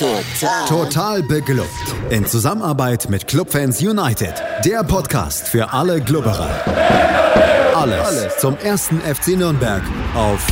Total. 0.00 0.66
Total 0.66 1.22
beglückt. 1.22 1.68
In 2.08 2.24
Zusammenarbeit 2.24 3.10
mit 3.10 3.26
Clubfans 3.26 3.82
United. 3.82 4.32
Der 4.64 4.82
Podcast 4.82 5.46
für 5.46 5.74
alle 5.74 6.00
Glubberer. 6.00 6.48
Alles, 7.74 8.00
Alles 8.00 8.38
zum 8.38 8.56
ersten 8.56 8.98
FC 9.00 9.36
Nürnberg 9.36 9.82
auf 10.14 10.46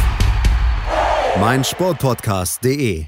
meinsportpodcast.de. 1.40 3.06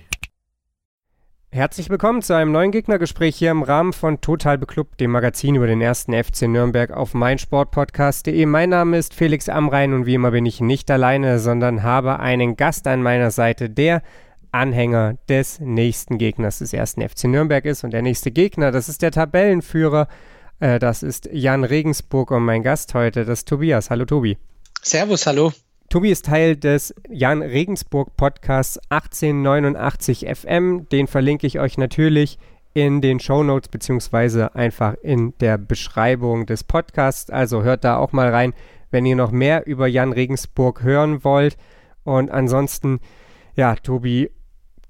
Herzlich 1.53 1.91
willkommen 1.91 2.23
zu 2.23 2.35
einem 2.35 2.53
neuen 2.53 2.71
Gegnergespräch 2.71 3.37
hier 3.37 3.51
im 3.51 3.63
Rahmen 3.63 3.93
von 3.93 4.23
Total 4.23 4.57
Beklubbt, 4.57 4.99
dem 4.99 5.11
Magazin 5.11 5.57
über 5.57 5.67
den 5.67 5.83
ersten 5.83 6.15
FC 6.15 6.49
Nürnberg 6.49 6.91
auf 6.91 7.13
meinsportpodcast.de. 7.13 8.47
Mein 8.47 8.71
Name 8.71 8.97
ist 8.97 9.13
Felix 9.13 9.51
Amrein 9.51 9.93
und 9.93 10.07
wie 10.07 10.15
immer 10.15 10.31
bin 10.31 10.47
ich 10.47 10.63
nicht 10.63 10.91
alleine, 10.91 11.39
sondern 11.39 11.83
habe 11.83 12.19
einen 12.19 12.57
Gast 12.57 12.87
an 12.87 13.03
meiner 13.03 13.31
Seite, 13.31 13.69
der 13.69 14.01
Anhänger 14.53 15.15
des 15.29 15.61
nächsten 15.61 16.19
Gegners 16.19 16.59
des 16.59 16.73
ersten 16.73 17.07
FC 17.07 17.25
Nürnberg 17.25 17.65
ist. 17.65 17.85
Und 17.85 17.93
der 17.93 18.03
nächste 18.03 18.31
Gegner, 18.31 18.71
das 18.71 18.89
ist 18.89 19.03
der 19.03 19.11
Tabellenführer, 19.11 20.09
äh, 20.61 20.79
das 20.79 21.03
ist 21.03 21.29
Jan 21.33 21.65
Regensburg 21.65 22.31
und 22.31 22.45
mein 22.45 22.63
Gast 22.63 22.95
heute, 22.95 23.25
das 23.25 23.41
ist 23.41 23.49
Tobias. 23.49 23.91
Hallo 23.91 24.05
Tobi. 24.05 24.39
Servus, 24.83 25.27
hallo. 25.27 25.53
Tobi 25.89 26.11
ist 26.11 26.27
Teil 26.27 26.57
des 26.57 26.95
Jan 27.09 27.43
Regensburg 27.43 28.17
Podcasts 28.17 28.79
1889 28.91 30.27
FM. 30.33 30.89
Den 30.89 31.09
verlinke 31.09 31.49
ich 31.49 31.59
euch 31.59 31.79
natürlich 31.79 32.39
in 32.75 33.01
den 33.01 33.19
Show 33.19 33.43
Notes 33.43 33.69
beziehungsweise 33.69 34.55
einfach 34.55 34.95
in 35.03 35.35
der 35.41 35.59
Beschreibung 35.59 36.47
des 36.47 36.63
Podcasts. 36.63 37.31
Also 37.31 37.65
hört 37.65 37.83
da 37.83 37.97
auch 37.97 38.13
mal 38.13 38.31
rein, 38.31 38.55
wenn 38.91 39.05
ihr 39.05 39.17
noch 39.17 39.33
mehr 39.33 39.67
über 39.67 39.89
Jan 39.89 40.13
Regensburg 40.13 40.83
hören 40.83 41.25
wollt. 41.25 41.57
Und 42.05 42.31
ansonsten, 42.31 43.01
ja, 43.57 43.75
Tobi, 43.75 44.31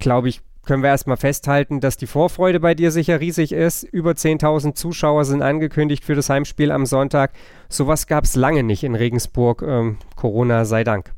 glaube 0.01 0.29
ich, 0.29 0.41
können 0.65 0.83
wir 0.83 0.91
erstmal 0.91 1.17
festhalten, 1.17 1.81
dass 1.81 1.97
die 1.97 2.07
Vorfreude 2.07 2.61
bei 2.61 2.75
dir 2.75 2.91
sicher 2.91 3.21
riesig 3.21 3.53
ist. 3.53 3.83
Über 3.83 4.13
10.000 4.13 4.75
Zuschauer 4.75 5.25
sind 5.25 5.42
angekündigt 5.42 6.05
für 6.05 6.15
das 6.15 6.29
Heimspiel 6.29 6.70
am 6.70 6.87
Sonntag. 6.87 7.33
Sowas 7.69 8.07
gab 8.07 8.25
es 8.25 8.37
lange 8.37 8.62
nicht 8.62 8.84
in 8.84 8.95
Regensburg. 8.95 9.62
Ähm, 9.62 9.98
Corona 10.17 10.65
sei 10.65 10.84
Dank. 10.84 11.15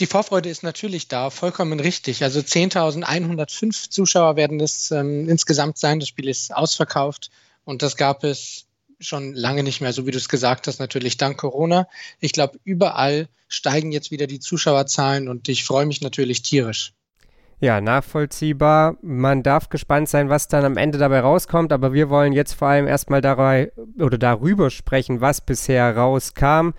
Die 0.00 0.06
Vorfreude 0.06 0.48
ist 0.48 0.62
natürlich 0.62 1.08
da, 1.08 1.28
vollkommen 1.30 1.80
richtig. 1.80 2.22
Also 2.22 2.38
10.105 2.38 3.90
Zuschauer 3.90 4.36
werden 4.36 4.60
es 4.60 4.92
ähm, 4.92 5.28
insgesamt 5.28 5.76
sein. 5.76 5.98
Das 5.98 6.08
Spiel 6.08 6.28
ist 6.28 6.54
ausverkauft 6.54 7.30
und 7.64 7.82
das 7.82 7.96
gab 7.96 8.22
es 8.22 8.66
schon 9.00 9.34
lange 9.34 9.64
nicht 9.64 9.80
mehr, 9.80 9.92
so 9.92 10.06
wie 10.06 10.10
du 10.12 10.18
es 10.18 10.28
gesagt 10.28 10.66
hast, 10.66 10.78
natürlich 10.78 11.16
dank 11.16 11.36
Corona. 11.38 11.88
Ich 12.20 12.32
glaube, 12.32 12.58
überall 12.64 13.28
steigen 13.48 13.92
jetzt 13.92 14.10
wieder 14.10 14.26
die 14.26 14.40
Zuschauerzahlen 14.40 15.28
und 15.28 15.48
ich 15.48 15.64
freue 15.64 15.86
mich 15.86 16.00
natürlich 16.00 16.42
tierisch. 16.42 16.92
Ja, 17.60 17.80
nachvollziehbar. 17.80 18.96
Man 19.02 19.42
darf 19.42 19.68
gespannt 19.68 20.08
sein, 20.08 20.28
was 20.28 20.46
dann 20.46 20.64
am 20.64 20.76
Ende 20.76 20.96
dabei 20.96 21.20
rauskommt, 21.20 21.72
aber 21.72 21.92
wir 21.92 22.08
wollen 22.08 22.32
jetzt 22.32 22.52
vor 22.52 22.68
allem 22.68 22.86
erstmal 22.86 23.20
dabei 23.20 23.72
oder 23.98 24.16
darüber 24.16 24.70
sprechen, 24.70 25.20
was 25.20 25.40
bisher 25.40 25.96
rauskam. 25.96 26.70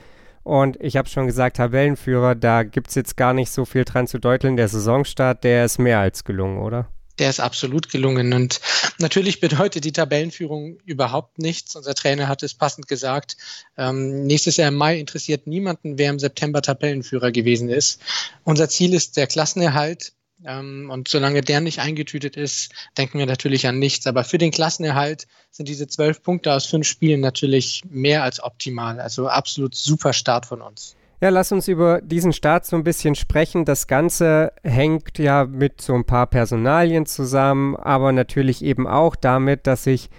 Und 0.44 0.78
ich 0.82 0.96
habe 0.96 1.10
schon 1.10 1.28
gesagt, 1.28 1.58
Tabellenführer, 1.58 2.34
da 2.34 2.64
gibt 2.64 2.88
es 2.88 2.96
jetzt 2.96 3.18
gar 3.18 3.34
nicht 3.34 3.52
so 3.52 3.66
viel 3.66 3.84
dran 3.84 4.08
zu 4.08 4.20
deuteln. 4.20 4.56
Der 4.56 4.70
Saisonstart, 4.70 5.44
der 5.44 5.66
ist 5.66 5.80
mehr 5.80 6.00
als 6.00 6.24
gelungen, 6.24 6.60
oder? 6.60 6.88
Der 7.20 7.30
ist 7.30 7.42
absolut 7.42 7.90
gelungen. 7.90 8.32
Und 8.32 8.62
natürlich 9.00 9.42
bedeutet 9.42 9.84
die 9.84 9.92
Tabellenführung 9.92 10.78
überhaupt 10.86 11.40
nichts. 11.40 11.76
Unser 11.76 11.94
Trainer 11.94 12.30
hat 12.30 12.42
es 12.42 12.54
passend 12.54 12.88
gesagt. 12.88 13.36
Ähm, 13.78 14.24
nächstes 14.24 14.56
Jahr 14.56 14.70
im 14.70 14.76
Mai 14.76 14.98
interessiert 14.98 15.46
niemanden, 15.46 15.98
wer 15.98 16.10
im 16.10 16.20
September 16.20 16.62
Tabellenführer 16.62 17.34
gewesen 17.34 17.68
ist. 17.68 18.02
Unser 18.46 18.70
Ziel 18.70 18.94
ist 18.94 19.18
der 19.18 19.28
Klassenerhalt. 19.28 20.14
Ähm, 20.46 20.90
und 20.90 21.08
solange 21.08 21.42
der 21.42 21.62
nicht 21.62 21.80
eingetütet 21.80 22.38
ist, 22.38 22.72
denken 22.98 23.20
wir 23.20 23.26
natürlich 23.26 23.68
an 23.68 23.80
nichts. 23.80 24.08
Aber 24.08 24.24
für 24.24 24.38
den 24.38 24.52
Klassenerhalt 24.52 25.28
sind 25.52 25.68
diese 25.68 25.88
zwölf 25.88 26.22
Punkte 26.22 26.54
aus 26.54 26.66
fünf 26.66 26.88
Spielen 26.88 27.22
natürlich 27.22 27.84
mehr 27.90 28.24
als 28.24 28.42
optimal. 28.42 29.00
Also 29.00 29.28
absolut 29.28 29.76
super 29.76 30.14
Start 30.14 30.46
von 30.46 30.62
uns. 30.62 30.96
Ja, 31.22 31.30
lass 31.30 31.52
uns 31.52 31.68
über 31.68 32.00
diesen 32.02 32.32
Start 32.32 32.66
so 32.66 32.78
ein 32.78 32.86
bisschen 32.86 33.14
sprechen. 33.14 33.66
Das 33.66 33.88
Ganze 33.88 34.54
hängt 34.64 35.18
ja 35.18 35.44
mit 35.44 35.82
so 35.82 35.94
ein 35.94 36.06
paar 36.06 36.28
Personalien 36.28 37.06
zusammen, 37.06 37.76
aber 37.76 38.14
natürlich 38.14 38.64
eben 38.64 38.88
auch 38.88 39.18
damit, 39.18 39.68
dass 39.68 39.84
sich 39.84 40.10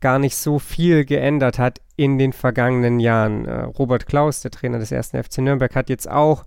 gar 0.00 0.18
nicht 0.18 0.36
so 0.36 0.58
viel 0.58 1.04
geändert 1.04 1.58
hat 1.58 1.80
in 1.96 2.18
den 2.18 2.32
vergangenen 2.32 3.00
Jahren. 3.00 3.44
Äh, 3.46 3.62
Robert 3.64 4.06
Klaus, 4.06 4.40
der 4.40 4.50
Trainer 4.50 4.78
des 4.78 4.92
ersten 4.92 5.22
FC 5.22 5.38
Nürnberg, 5.38 5.74
hat 5.74 5.90
jetzt 5.90 6.08
auch 6.08 6.44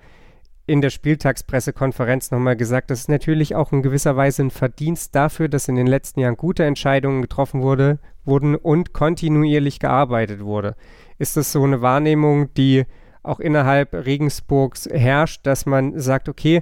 in 0.70 0.82
der 0.82 0.92
Spieltagspressekonferenz 0.92 2.30
nochmal 2.30 2.56
gesagt, 2.56 2.92
das 2.92 3.02
ist 3.02 3.10
natürlich 3.10 3.56
auch 3.56 3.74
in 3.74 3.82
gewisser 3.82 4.16
Weise 4.16 4.44
ein 4.44 4.52
Verdienst 4.52 5.16
dafür, 5.16 5.50
dass 5.50 5.68
in 5.68 5.76
den 5.76 5.88
letzten 5.88 6.20
Jahren 6.20 6.38
gute 6.38 6.64
Entscheidungen 6.64 7.24
getroffen 7.24 7.64
wurde, 7.64 7.98
wurden 8.24 8.56
und 8.56 8.94
kontinuierlich 8.94 9.80
gearbeitet 9.80 10.42
wurde. 10.42 10.76
Ist 11.18 11.36
das 11.38 11.52
so 11.52 11.64
eine 11.64 11.82
Wahrnehmung, 11.82 12.54
die 12.54 12.86
auch 13.24 13.40
innerhalb 13.40 13.94
Regensburgs 13.94 14.88
herrscht, 14.92 15.48
dass 15.48 15.66
man 15.66 16.00
sagt, 16.00 16.30
okay, 16.30 16.62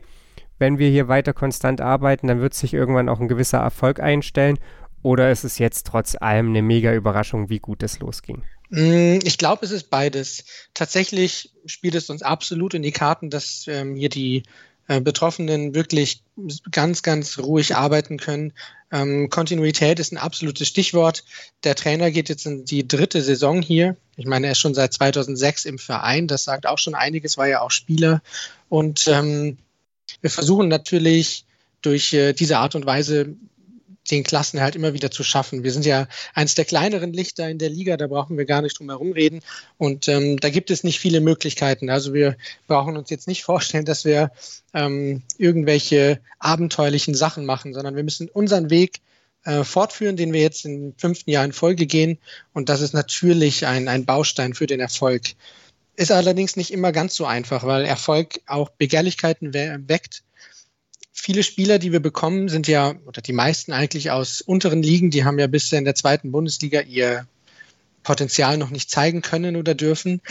wenn 0.58 0.80
wir 0.80 0.90
hier 0.90 1.10
weiter 1.10 1.34
konstant 1.34 1.82
arbeiten, 1.82 2.28
dann 2.28 2.40
wird 2.40 2.54
sich 2.54 2.74
irgendwann 2.74 3.10
auch 3.10 3.20
ein 3.20 3.28
gewisser 3.28 3.60
Erfolg 3.60 4.00
einstellen? 4.00 4.58
Oder 5.04 5.32
ist 5.32 5.44
es 5.44 5.60
jetzt 5.60 5.86
trotz 5.86 6.16
allem 6.20 6.50
eine 6.50 6.62
mega 6.62 6.94
Überraschung, 6.94 7.50
wie 7.50 7.60
gut 7.60 7.84
es 7.84 8.00
losging? 8.00 8.42
Mm, 8.70 9.20
ich 9.24 9.38
glaube, 9.38 9.66
es 9.66 9.72
ist 9.72 9.90
beides. 9.90 10.44
Tatsächlich 10.74 11.52
spielt 11.66 11.96
es 11.96 12.10
uns 12.10 12.22
absolut 12.22 12.74
in 12.74 12.82
die 12.82 12.92
Karten, 12.92 13.30
dass 13.30 13.66
ähm, 13.68 13.96
hier 13.96 14.10
die 14.10 14.44
äh, 14.88 15.02
Betroffenen 15.02 15.76
wirklich 15.76 16.24
ganz, 16.72 17.04
ganz 17.04 17.40
ruhig 17.40 17.76
arbeiten 17.76 18.18
können. 18.18 18.54
Ähm, 18.92 19.30
Kontinuität 19.30 20.00
ist 20.00 20.14
ein 20.14 20.18
absolutes 20.18 20.68
Stichwort. 20.68 21.26
Der 21.64 21.76
Trainer 21.76 22.10
geht 22.10 22.30
jetzt 22.30 22.46
in 22.46 22.64
die 22.64 22.88
dritte 22.88 23.22
Saison 23.22 23.62
hier. 23.62 23.98
Ich 24.16 24.26
meine, 24.26 24.48
er 24.48 24.54
ist 24.54 24.60
schon 24.60 24.74
seit 24.74 24.94
2006 24.94 25.66
im 25.66 25.78
Verein. 25.78 26.28
Das 26.28 26.46
sagt 26.46 26.66
auch 26.66 26.78
schon 26.78 26.96
einiges, 26.96 27.38
war 27.38 27.48
ja 27.48 27.62
auch 27.62 27.72
Spieler. 27.72 28.22
Und 28.70 29.08
ähm, 29.08 29.58
wir 30.22 30.30
versuchen 30.30 30.70
natürlich 30.70 31.46
durch 31.82 32.14
äh, 32.14 32.34
diese 32.34 32.58
Art 32.60 32.76
und 32.76 32.86
Weise 32.86 33.36
den 34.12 34.24
Klassen 34.24 34.62
halt 34.62 34.76
immer 34.76 34.94
wieder 34.94 35.12
zu 35.12 35.24
schaffen. 35.24 35.64
Wir 35.64 35.72
sind 35.72 35.86
ja 35.86 36.08
eines 36.34 36.56
der 36.56 36.66
kleineren 36.66 37.14
Lichter 37.14 37.50
in 37.50 37.58
der 37.58 37.70
Liga, 37.70 37.98
da 37.98 38.08
brauchen 38.08 38.38
wir 38.38 38.46
gar 38.46 38.62
nicht 38.62 38.80
drum 38.80 38.90
herum 38.90 39.12
reden. 39.12 39.42
Und 39.78 40.08
ähm, 40.08 40.40
da 40.40 40.50
gibt 40.50 40.72
es 40.72 40.84
nicht 40.84 41.00
viele 41.00 41.22
Möglichkeiten. 41.22 41.90
Also 41.90 42.14
wir 42.14 42.38
brauchen 42.68 42.98
uns 42.98 43.10
jetzt 43.10 43.28
nicht 43.28 43.44
vorstellen, 43.46 43.86
dass 43.86 44.06
wir 44.06 44.32
ähm, 44.74 45.24
irgendwelche 45.38 46.20
abenteuerlichen 46.40 47.16
Sachen 47.16 47.46
machen, 47.46 47.74
sondern 47.74 47.96
wir 47.96 48.04
müssen 48.04 48.30
unseren 48.30 48.70
Weg 48.70 49.02
äh, 49.44 49.64
fortführen, 49.64 50.18
den 50.18 50.34
wir 50.34 50.42
jetzt 50.42 50.66
im 50.66 50.94
fünften 50.98 51.32
Jahr 51.32 51.46
in 51.46 51.54
Folge 51.54 51.86
gehen. 51.86 52.18
Und 52.54 52.70
das 52.70 52.82
ist 52.82 52.94
natürlich 52.94 53.66
ein, 53.66 53.88
ein 53.88 54.06
Baustein 54.06 54.54
für 54.54 54.68
den 54.68 54.80
Erfolg. 54.80 55.24
Ist 55.96 56.12
allerdings 56.12 56.56
nicht 56.56 56.72
immer 56.72 56.92
ganz 56.92 57.16
so 57.16 57.26
einfach, 57.26 57.64
weil 57.64 57.86
Erfolg 57.86 58.42
auch 58.46 58.70
Begehrlichkeiten 58.70 59.54
weckt 59.54 60.24
viele 61.20 61.44
Spieler, 61.44 61.80
die 61.80 61.92
wir 61.92 62.00
bekommen, 62.00 62.48
sind 62.48 62.68
ja, 62.68 62.96
oder 63.06 63.22
die 63.22 63.34
meisten 63.34 63.74
eigentlich 63.74 64.12
aus 64.12 64.42
unteren 64.42 64.84
Ligen, 64.84 65.10
die 65.10 65.26
haben 65.26 65.40
ja 65.40 65.48
bisher 65.48 65.80
in 65.80 65.86
der 65.86 65.96
zweiten 65.96 66.32
Bundesliga 66.32 66.82
ihr 66.82 67.28
Potenzial 68.04 68.58
noch 68.58 68.70
nicht 68.70 68.90
zeigen 68.90 69.22
können 69.22 69.56
oder 69.56 69.76
dürfen. 69.76 70.22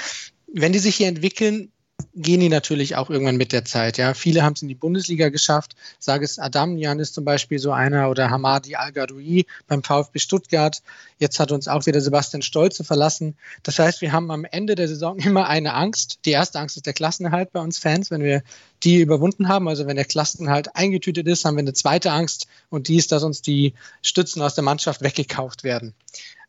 Wenn 0.46 0.72
die 0.72 0.78
sich 0.78 0.96
hier 0.96 1.08
entwickeln, 1.08 1.70
gehen 2.16 2.40
die 2.40 2.48
natürlich 2.48 2.96
auch 2.96 3.10
irgendwann 3.10 3.36
mit 3.36 3.52
der 3.52 3.64
Zeit. 3.64 3.98
Ja, 3.98 4.14
viele 4.14 4.42
haben 4.42 4.54
es 4.54 4.62
in 4.62 4.68
die 4.68 4.74
Bundesliga 4.74 5.28
geschafft. 5.28 5.76
Sage 5.98 6.24
es 6.24 6.38
Adam 6.38 6.76
Jan 6.78 6.98
ist 6.98 7.14
zum 7.14 7.24
Beispiel 7.24 7.58
so 7.58 7.72
einer 7.72 8.10
oder 8.10 8.30
Hamadi 8.30 8.74
Al 8.74 8.92
Gadoui 8.92 9.46
beim 9.66 9.82
VfB 9.82 10.18
Stuttgart. 10.18 10.82
Jetzt 11.18 11.38
hat 11.40 11.52
uns 11.52 11.68
auch 11.68 11.86
wieder 11.86 12.00
Sebastian 12.00 12.42
Stolze 12.42 12.84
verlassen. 12.84 13.36
Das 13.62 13.78
heißt, 13.78 14.00
wir 14.00 14.12
haben 14.12 14.30
am 14.30 14.44
Ende 14.44 14.74
der 14.74 14.88
Saison 14.88 15.18
immer 15.20 15.48
eine 15.48 15.74
Angst. 15.74 16.20
Die 16.24 16.30
erste 16.30 16.58
Angst 16.58 16.76
ist 16.76 16.86
der 16.86 16.94
Klassenerhalt 16.94 17.52
bei 17.52 17.60
uns 17.60 17.78
Fans. 17.78 18.10
Wenn 18.10 18.22
wir 18.22 18.42
die 18.82 19.00
überwunden 19.00 19.48
haben, 19.48 19.68
also 19.68 19.86
wenn 19.86 19.96
der 19.96 20.04
Klassenerhalt 20.04 20.74
eingetütet 20.74 21.26
ist, 21.26 21.44
haben 21.44 21.56
wir 21.56 21.62
eine 21.62 21.74
zweite 21.74 22.12
Angst 22.12 22.46
und 22.70 22.88
die 22.88 22.96
ist, 22.96 23.12
dass 23.12 23.22
uns 23.22 23.42
die 23.42 23.74
Stützen 24.02 24.42
aus 24.42 24.54
der 24.54 24.64
Mannschaft 24.64 25.02
weggekauft 25.02 25.64
werden. 25.64 25.94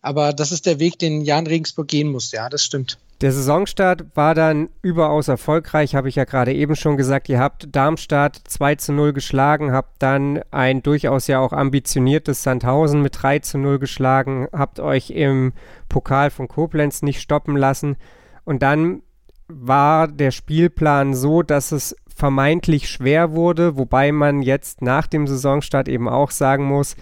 Aber 0.02 0.32
das 0.32 0.52
ist 0.52 0.66
der 0.66 0.80
Weg, 0.80 1.00
den 1.00 1.22
Jan 1.22 1.48
Regensburg 1.48 1.88
gehen 1.88 2.10
muss. 2.10 2.32
Ja, 2.32 2.48
das 2.50 2.64
stimmt. 2.64 2.98
Der 3.22 3.32
Saisonstart 3.32 4.16
war 4.16 4.36
dann 4.36 4.70
überaus 4.84 5.28
erfolgreich, 5.28 5.96
habe 5.96 6.08
ich 6.08 6.16
ja 6.16 6.26
gerade 6.26 6.54
eben 6.54 6.76
schon 6.76 6.98
gesagt. 6.98 7.30
Ihr 7.30 7.40
habt 7.40 7.76
Darmstadt 7.76 8.40
2 8.48 8.76
zu 8.76 8.94
0 8.94 9.12
geschlagen, 9.12 9.72
habt 9.72 10.04
dann 10.04 10.42
ein 10.52 10.84
durchaus 10.84 11.26
ja 11.26 11.40
auch 11.40 11.52
ambitioniertes 11.52 12.44
Sandhausen 12.44 13.02
mit 13.02 13.20
3 13.20 13.40
zu 13.40 13.58
0 13.58 13.80
geschlagen, 13.80 14.48
habt 14.54 14.80
euch 14.80 15.10
im 15.10 15.54
Pokal 15.90 16.30
von 16.30 16.48
Koblenz 16.48 17.02
nicht 17.02 17.20
stoppen 17.20 17.58
lassen. 17.58 17.98
Und 18.46 18.62
dann 18.62 19.02
war 19.48 20.08
der 20.08 20.30
Spielplan 20.30 21.16
so, 21.16 21.42
dass 21.42 21.72
es 21.72 21.96
vermeintlich 22.16 22.88
schwer 22.88 23.32
wurde, 23.32 23.78
wobei 23.78 24.12
man 24.12 24.44
jetzt 24.44 24.84
nach 24.84 25.08
dem 25.08 25.26
Saisonstart 25.26 25.88
eben 25.88 26.08
auch 26.08 26.30
sagen 26.30 26.66
muss, 26.66 26.96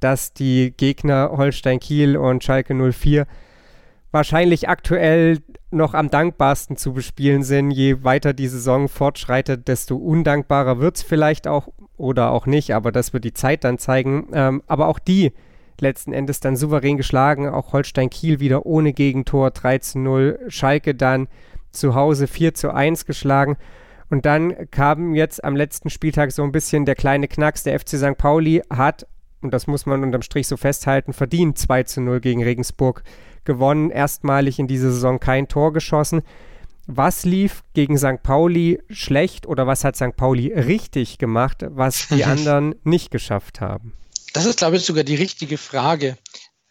dass 0.00 0.34
die 0.34 0.74
Gegner 0.76 1.30
Holstein 1.32 1.80
Kiel 1.80 2.18
und 2.18 2.44
Schalke 2.44 2.74
04 2.74 3.26
wahrscheinlich 4.14 4.68
aktuell 4.68 5.40
noch 5.72 5.92
am 5.92 6.08
dankbarsten 6.08 6.76
zu 6.76 6.94
bespielen 6.94 7.42
sind. 7.42 7.72
Je 7.72 8.04
weiter 8.04 8.32
die 8.32 8.46
Saison 8.46 8.88
fortschreitet, 8.88 9.66
desto 9.66 9.96
undankbarer 9.96 10.78
wird 10.78 10.96
es 10.96 11.02
vielleicht 11.02 11.48
auch 11.48 11.68
oder 11.96 12.30
auch 12.30 12.46
nicht, 12.46 12.74
aber 12.74 12.92
das 12.92 13.12
wird 13.12 13.24
die 13.24 13.34
Zeit 13.34 13.64
dann 13.64 13.76
zeigen. 13.76 14.28
Ähm, 14.32 14.62
aber 14.68 14.86
auch 14.86 15.00
die 15.00 15.32
letzten 15.80 16.12
Endes 16.12 16.38
dann 16.38 16.56
souverän 16.56 16.96
geschlagen. 16.96 17.48
Auch 17.48 17.72
Holstein 17.72 18.08
Kiel 18.08 18.38
wieder 18.38 18.64
ohne 18.64 18.92
Gegentor 18.92 19.50
3 19.50 19.78
zu 19.78 19.98
0. 19.98 20.38
Schalke 20.46 20.94
dann 20.94 21.26
zu 21.72 21.96
Hause 21.96 22.28
4 22.28 22.54
zu 22.54 22.72
1 22.72 23.06
geschlagen. 23.06 23.56
Und 24.10 24.26
dann 24.26 24.70
kam 24.70 25.16
jetzt 25.16 25.42
am 25.42 25.56
letzten 25.56 25.90
Spieltag 25.90 26.30
so 26.30 26.44
ein 26.44 26.52
bisschen 26.52 26.84
der 26.84 26.94
kleine 26.94 27.26
Knacks. 27.26 27.64
Der 27.64 27.78
FC 27.80 27.96
St. 27.96 28.16
Pauli 28.16 28.62
hat, 28.70 29.08
und 29.40 29.52
das 29.52 29.66
muss 29.66 29.86
man 29.86 30.04
unterm 30.04 30.22
Strich 30.22 30.46
so 30.46 30.56
festhalten, 30.56 31.12
verdient 31.12 31.58
2 31.58 31.82
zu 31.82 32.00
0 32.00 32.20
gegen 32.20 32.44
Regensburg 32.44 33.02
gewonnen. 33.44 33.90
Erstmalig 33.90 34.58
in 34.58 34.66
dieser 34.66 34.90
Saison 34.90 35.20
kein 35.20 35.48
Tor 35.48 35.72
geschossen. 35.72 36.22
Was 36.86 37.24
lief 37.24 37.62
gegen 37.72 37.96
St. 37.96 38.22
Pauli 38.22 38.80
schlecht 38.90 39.46
oder 39.46 39.66
was 39.66 39.84
hat 39.84 39.96
St. 39.96 40.16
Pauli 40.16 40.52
richtig 40.52 41.18
gemacht, 41.18 41.64
was 41.68 42.08
die 42.08 42.24
anderen 42.24 42.74
nicht 42.84 43.10
geschafft 43.10 43.60
haben? 43.60 43.94
Das 44.34 44.44
ist, 44.44 44.58
glaube 44.58 44.76
ich, 44.76 44.84
sogar 44.84 45.04
die 45.04 45.14
richtige 45.14 45.56
Frage. 45.56 46.18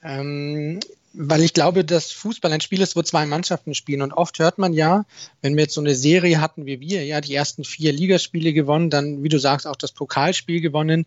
Ähm, 0.04 0.80
weil 1.14 1.42
ich 1.44 1.54
glaube, 1.54 1.86
dass 1.86 2.12
Fußball 2.12 2.52
ein 2.52 2.62
Spiel 2.62 2.82
ist, 2.82 2.96
wo 2.96 3.04
zwei 3.04 3.26
Mannschaften 3.26 3.76
spielen. 3.76 4.02
Und 4.02 4.14
oft 4.14 4.40
hört 4.40 4.58
man 4.58 4.74
ja, 4.74 5.06
wenn 5.42 5.56
wir 5.56 5.64
jetzt 5.64 5.76
so 5.76 5.82
eine 5.82 5.96
Serie 5.96 6.42
hatten 6.42 6.66
wie 6.66 6.80
wir, 6.80 7.06
ja, 7.06 7.22
die 7.22 7.36
ersten 7.36 7.64
vier 7.64 7.94
Ligaspiele 7.94 8.52
gewonnen, 8.52 8.90
dann, 8.90 9.24
wie 9.24 9.30
du 9.30 9.40
sagst, 9.40 9.68
auch 9.68 9.76
das 9.76 9.92
Pokalspiel 9.92 10.60
gewonnen. 10.60 11.06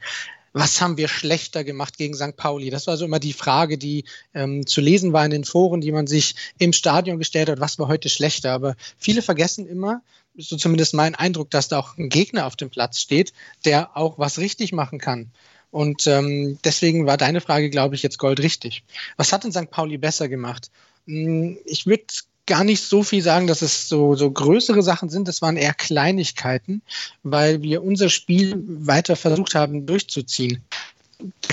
Was 0.52 0.80
haben 0.80 0.96
wir 0.96 1.08
schlechter 1.08 1.64
gemacht 1.64 1.98
gegen 1.98 2.14
St. 2.14 2.36
Pauli? 2.36 2.70
Das 2.70 2.86
war 2.86 2.96
so 2.96 3.04
immer 3.04 3.18
die 3.18 3.32
Frage, 3.32 3.78
die 3.78 4.04
ähm, 4.34 4.66
zu 4.66 4.80
lesen 4.80 5.12
war 5.12 5.24
in 5.24 5.30
den 5.30 5.44
Foren, 5.44 5.80
die 5.80 5.92
man 5.92 6.06
sich 6.06 6.34
im 6.58 6.72
Stadion 6.72 7.18
gestellt 7.18 7.48
hat, 7.48 7.60
was 7.60 7.78
war 7.78 7.88
heute 7.88 8.08
schlechter. 8.08 8.52
Aber 8.52 8.74
viele 8.98 9.22
vergessen 9.22 9.66
immer, 9.66 10.02
so 10.36 10.56
zumindest 10.56 10.94
mein 10.94 11.14
Eindruck, 11.14 11.50
dass 11.50 11.68
da 11.68 11.78
auch 11.78 11.96
ein 11.98 12.08
Gegner 12.08 12.46
auf 12.46 12.56
dem 12.56 12.70
Platz 12.70 13.00
steht, 13.00 13.32
der 13.64 13.96
auch 13.96 14.18
was 14.18 14.38
richtig 14.38 14.72
machen 14.72 14.98
kann. 14.98 15.30
Und 15.70 16.06
ähm, 16.06 16.58
deswegen 16.64 17.06
war 17.06 17.16
deine 17.16 17.40
Frage, 17.40 17.70
glaube 17.70 17.94
ich, 17.94 18.02
jetzt 18.02 18.18
goldrichtig. 18.18 18.82
Was 19.16 19.32
hat 19.32 19.44
denn 19.44 19.52
St. 19.52 19.70
Pauli 19.70 19.98
besser 19.98 20.28
gemacht? 20.28 20.70
Hm, 21.06 21.58
ich 21.64 21.86
würde 21.86 22.04
gar 22.46 22.64
nicht 22.64 22.82
so 22.82 23.02
viel 23.02 23.22
sagen, 23.22 23.46
dass 23.46 23.62
es 23.62 23.88
so, 23.88 24.14
so 24.14 24.30
größere 24.30 24.82
Sachen 24.82 25.08
sind. 25.08 25.28
Das 25.28 25.42
waren 25.42 25.56
eher 25.56 25.74
Kleinigkeiten, 25.74 26.82
weil 27.22 27.62
wir 27.62 27.82
unser 27.82 28.08
Spiel 28.08 28.54
weiter 28.66 29.16
versucht 29.16 29.54
haben 29.54 29.86
durchzuziehen. 29.86 30.62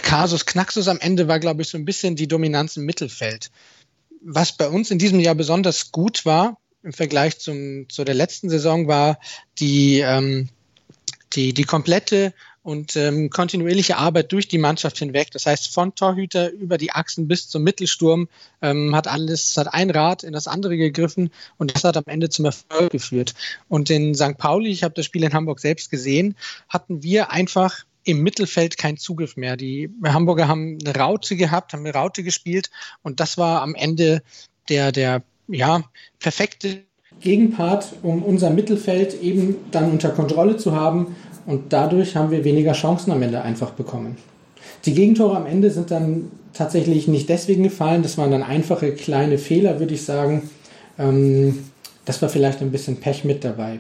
Kasus 0.01 0.45
Knaxus 0.45 0.88
am 0.88 1.00
Ende 1.00 1.28
war, 1.28 1.40
glaube 1.40 1.62
ich, 1.62 1.69
so 1.69 1.78
ein 1.78 1.86
bisschen 1.86 2.16
die 2.16 2.28
Dominanz 2.28 2.78
im 2.78 2.86
Mittelfeld. 2.86 3.50
Was 4.22 4.56
bei 4.56 4.69
uns 4.69 4.92
in 4.92 5.00
diesem 5.00 5.19
Jahr 5.19 5.36
besonders 5.36 5.92
gut 5.92 6.25
war, 6.25 6.57
im 6.84 6.94
Vergleich 6.94 7.40
zum, 7.40 7.88
zu 7.90 8.04
der 8.04 8.16
letzten 8.16 8.50
Saison, 8.50 8.88
war 8.88 9.19
die, 9.60 10.00
ähm, 10.00 10.50
die, 11.34 11.54
die 11.54 11.63
komplette 11.63 12.34
und 12.63 12.95
ähm, 12.95 13.30
kontinuierliche 13.30 13.98
Arbeit 13.98 14.31
durch 14.31 14.48
die 14.48 14.57
Mannschaft 14.57 14.98
hinweg. 14.98 15.31
Das 15.31 15.45
heißt, 15.45 15.74
von 15.74 15.94
Torhüter 15.95 16.50
über 16.51 16.77
die 16.77 16.92
Achsen 16.92 17.27
bis 17.27 17.50
zum 17.50 17.63
Mittelsturm 17.63 18.30
ähm, 18.62 18.95
hat 18.95 19.07
alles, 19.07 19.56
hat 19.57 19.74
ein 19.74 19.89
Rad 19.89 20.24
in 20.24 20.31
das 20.31 20.48
andere 20.48 20.77
gegriffen 20.77 21.30
und 21.57 21.75
das 21.75 21.83
hat 21.83 21.98
am 21.98 22.06
Ende 22.07 22.30
zum 22.30 22.45
Erfolg 22.45 22.92
geführt. 22.92 23.33
Und 23.68 23.89
in 23.89 24.15
St. 24.15 24.38
Pauli, 24.38 24.69
ich 24.69 24.83
habe 24.83 24.94
das 24.95 25.06
Spiel 25.06 25.24
in 25.24 25.33
Hamburg 25.33 25.60
selbst 25.60 25.92
gesehen, 25.92 26.36
hatten 26.69 27.04
wir 27.04 27.31
einfach 27.31 27.83
im 28.06 28.21
Mittelfeld 28.21 28.77
keinen 28.77 28.98
Zugriff 28.98 29.36
mehr. 29.36 29.57
Die 29.57 29.89
Hamburger 30.04 30.48
haben 30.48 30.77
eine 30.83 30.95
Raute 30.95 31.36
gehabt, 31.36 31.74
haben 31.74 31.86
eine 31.86 31.94
Raute 31.94 32.24
gespielt 32.24 32.69
und 33.01 33.19
das 33.19 33.38
war 33.38 33.62
am 33.62 33.75
Ende 33.75 34.24
der, 34.69 34.94
der 34.94 35.21
ja, 35.48 35.83
perfekte 36.19 36.83
Gegenpart, 37.19 37.94
um 38.01 38.24
unser 38.24 38.50
Mittelfeld 38.50 39.21
eben 39.21 39.56
dann 39.71 39.92
unter 39.92 40.09
Kontrolle 40.09 40.57
zu 40.57 40.75
haben 40.75 41.16
und 41.45 41.74
dadurch 41.74 42.16
haben 42.16 42.31
wir 42.31 42.44
weniger 42.44 42.74
Chancen 42.74 43.12
am 43.12 43.22
Ende 43.22 43.42
einfach 43.42 43.72
bekommen. 43.72 44.18
Die 44.86 44.94
Gegentore 44.94 45.38
am 45.38 45.45
Ende 45.45 45.69
sind 45.72 45.92
dann 45.92 46.31
tatsächlich 46.54 47.07
nicht 47.07 47.30
deswegen 47.30 47.63
gefallen, 47.63 48.04
das 48.04 48.18
waren 48.18 48.31
dann 48.31 48.44
einfache 48.44 48.92
kleine 48.92 49.38
Fehler, 49.38 49.80
würde 49.80 49.94
ich 49.94 50.04
sagen. 50.04 50.50
Ähm, 51.00 51.66
das 52.06 52.22
war 52.22 52.30
vielleicht 52.30 52.62
ein 52.62 52.72
bisschen 52.72 52.98
Pech 52.98 53.24
mit 53.24 53.44
dabei. 53.44 53.80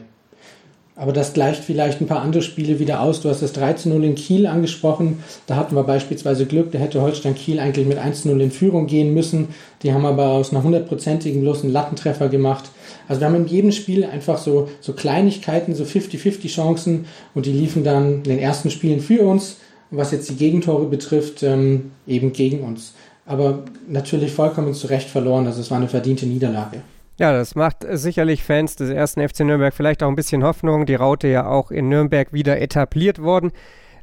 Aber 0.95 1.11
das 1.11 1.33
gleicht 1.33 1.63
vielleicht 1.63 2.01
ein 2.01 2.07
paar 2.07 2.21
andere 2.21 2.43
Spiele 2.43 2.77
wieder 2.77 3.01
aus. 3.01 3.21
Du 3.21 3.29
hast 3.29 3.41
das 3.41 3.55
13-0 3.55 4.03
in 4.03 4.13
Kiel 4.13 4.45
angesprochen. 4.45 5.23
Da 5.47 5.55
hatten 5.55 5.75
wir 5.75 5.83
beispielsweise 5.83 6.45
Glück. 6.45 6.71
Da 6.71 6.77
hätte 6.77 7.01
Holstein 7.01 7.33
Kiel 7.33 7.59
eigentlich 7.59 7.87
mit 7.87 7.97
1-0 7.97 8.39
in 8.39 8.51
Führung 8.51 8.85
gehen 8.85 9.13
müssen. 9.13 9.49
Die 9.81 9.91
haben 9.91 10.05
aber 10.05 10.27
aus 10.27 10.51
einer 10.51 10.63
hundertprozentigen 10.63 11.41
bloß 11.41 11.63
einen 11.63 11.73
Lattentreffer 11.73 12.29
gemacht. 12.29 12.65
Also 13.07 13.21
wir 13.21 13.27
haben 13.27 13.35
in 13.35 13.47
jedem 13.47 13.71
Spiel 13.71 14.05
einfach 14.05 14.37
so, 14.37 14.69
so 14.81 14.93
Kleinigkeiten, 14.93 15.73
so 15.73 15.83
50-50 15.83 16.47
Chancen 16.47 17.05
und 17.33 17.47
die 17.47 17.51
liefen 17.51 17.83
dann 17.83 18.17
in 18.17 18.23
den 18.23 18.39
ersten 18.39 18.69
Spielen 18.69 18.99
für 18.99 19.23
uns. 19.23 19.57
was 19.95 20.11
jetzt 20.11 20.27
die 20.27 20.35
Gegentore 20.35 20.87
betrifft, 20.87 21.43
ähm, 21.43 21.91
eben 22.07 22.33
gegen 22.33 22.61
uns. 22.61 22.93
Aber 23.27 23.63
natürlich 23.87 24.31
vollkommen 24.31 24.73
zu 24.73 24.87
Recht 24.87 25.07
verloren. 25.07 25.45
Also 25.45 25.61
es 25.61 25.69
war 25.69 25.77
eine 25.77 25.87
verdiente 25.87 26.25
Niederlage. 26.25 26.81
Ja, 27.19 27.31
das 27.31 27.53
macht 27.53 27.85
sicherlich 27.87 28.43
Fans 28.43 28.75
des 28.75 28.89
ersten 28.89 29.27
FC 29.27 29.41
Nürnberg 29.41 29.73
vielleicht 29.73 30.01
auch 30.01 30.07
ein 30.07 30.15
bisschen 30.15 30.43
Hoffnung. 30.43 30.87
Die 30.87 30.95
Raute 30.95 31.27
ja 31.27 31.45
auch 31.45 31.69
in 31.69 31.87
Nürnberg 31.87 32.33
wieder 32.33 32.59
etabliert 32.59 33.21
worden. 33.21 33.51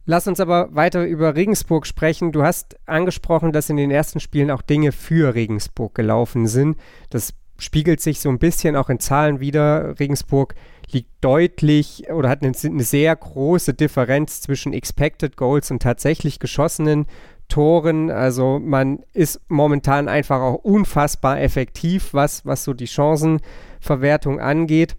Lass 0.06 0.28
uns 0.28 0.40
aber 0.40 0.74
weiter 0.74 1.04
über 1.04 1.34
Regensburg 1.34 1.86
sprechen. 1.86 2.32
Du 2.32 2.42
hast 2.42 2.76
angesprochen, 2.86 3.52
dass 3.52 3.68
in 3.68 3.76
den 3.76 3.90
ersten 3.90 4.20
Spielen 4.20 4.50
auch 4.50 4.62
Dinge 4.62 4.92
für 4.92 5.34
Regensburg 5.34 5.94
gelaufen 5.94 6.46
sind. 6.46 6.78
Das 7.10 7.34
spiegelt 7.58 8.00
sich 8.00 8.20
so 8.20 8.28
ein 8.28 8.38
bisschen 8.38 8.76
auch 8.76 8.88
in 8.88 9.00
Zahlen 9.00 9.40
wieder. 9.40 9.98
Regensburg 9.98 10.54
liegt 10.90 11.10
deutlich 11.20 12.10
oder 12.10 12.28
hat 12.28 12.42
eine, 12.42 12.52
eine 12.64 12.84
sehr 12.84 13.14
große 13.14 13.74
Differenz 13.74 14.40
zwischen 14.40 14.72
Expected 14.72 15.36
Goals 15.36 15.70
und 15.70 15.82
tatsächlich 15.82 16.38
geschossenen 16.38 17.06
Toren. 17.50 18.10
Also 18.10 18.58
man 18.58 19.00
ist 19.12 19.40
momentan 19.48 20.08
einfach 20.08 20.40
auch 20.40 20.54
unfassbar 20.54 21.40
effektiv, 21.40 22.14
was, 22.14 22.46
was 22.46 22.64
so 22.64 22.72
die 22.72 22.86
Chancenverwertung 22.86 24.40
angeht. 24.40 24.96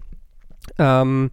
Ähm, 0.77 1.31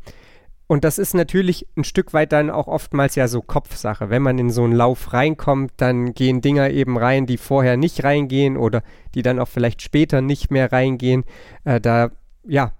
und 0.67 0.85
das 0.85 0.99
ist 0.99 1.15
natürlich 1.15 1.67
ein 1.77 1.85
Stück 1.85 2.13
weit 2.13 2.33
dann 2.33 2.51
auch 2.51 2.69
oftmals 2.69 3.15
ja 3.15 3.27
so 3.27 3.41
Kopfsache. 3.41 4.11
Wenn 4.11 4.23
man 4.23 4.39
in 4.39 4.51
so 4.51 4.65
einen 4.65 4.75
Lauf 4.75 5.15
reinkommt, 5.15 5.73
dann 5.79 6.13
gehen 6.13 6.43
Dinger 6.43 6.71
eben 6.71 6.99
rein, 6.99 7.25
die 7.25 7.39
vorher 7.39 7.79
nicht 7.79 8.05
reingehen 8.05 8.59
oder 8.59 8.83
die 9.15 9.23
dann 9.23 9.39
auch 9.39 9.49
vielleicht 9.49 9.81
später 9.81 10.21
nicht 10.21 10.51
mehr 10.51 10.71
reingehen. 10.71 11.25
Äh, 11.65 11.81
da, 11.81 12.11
ja, 12.47 12.73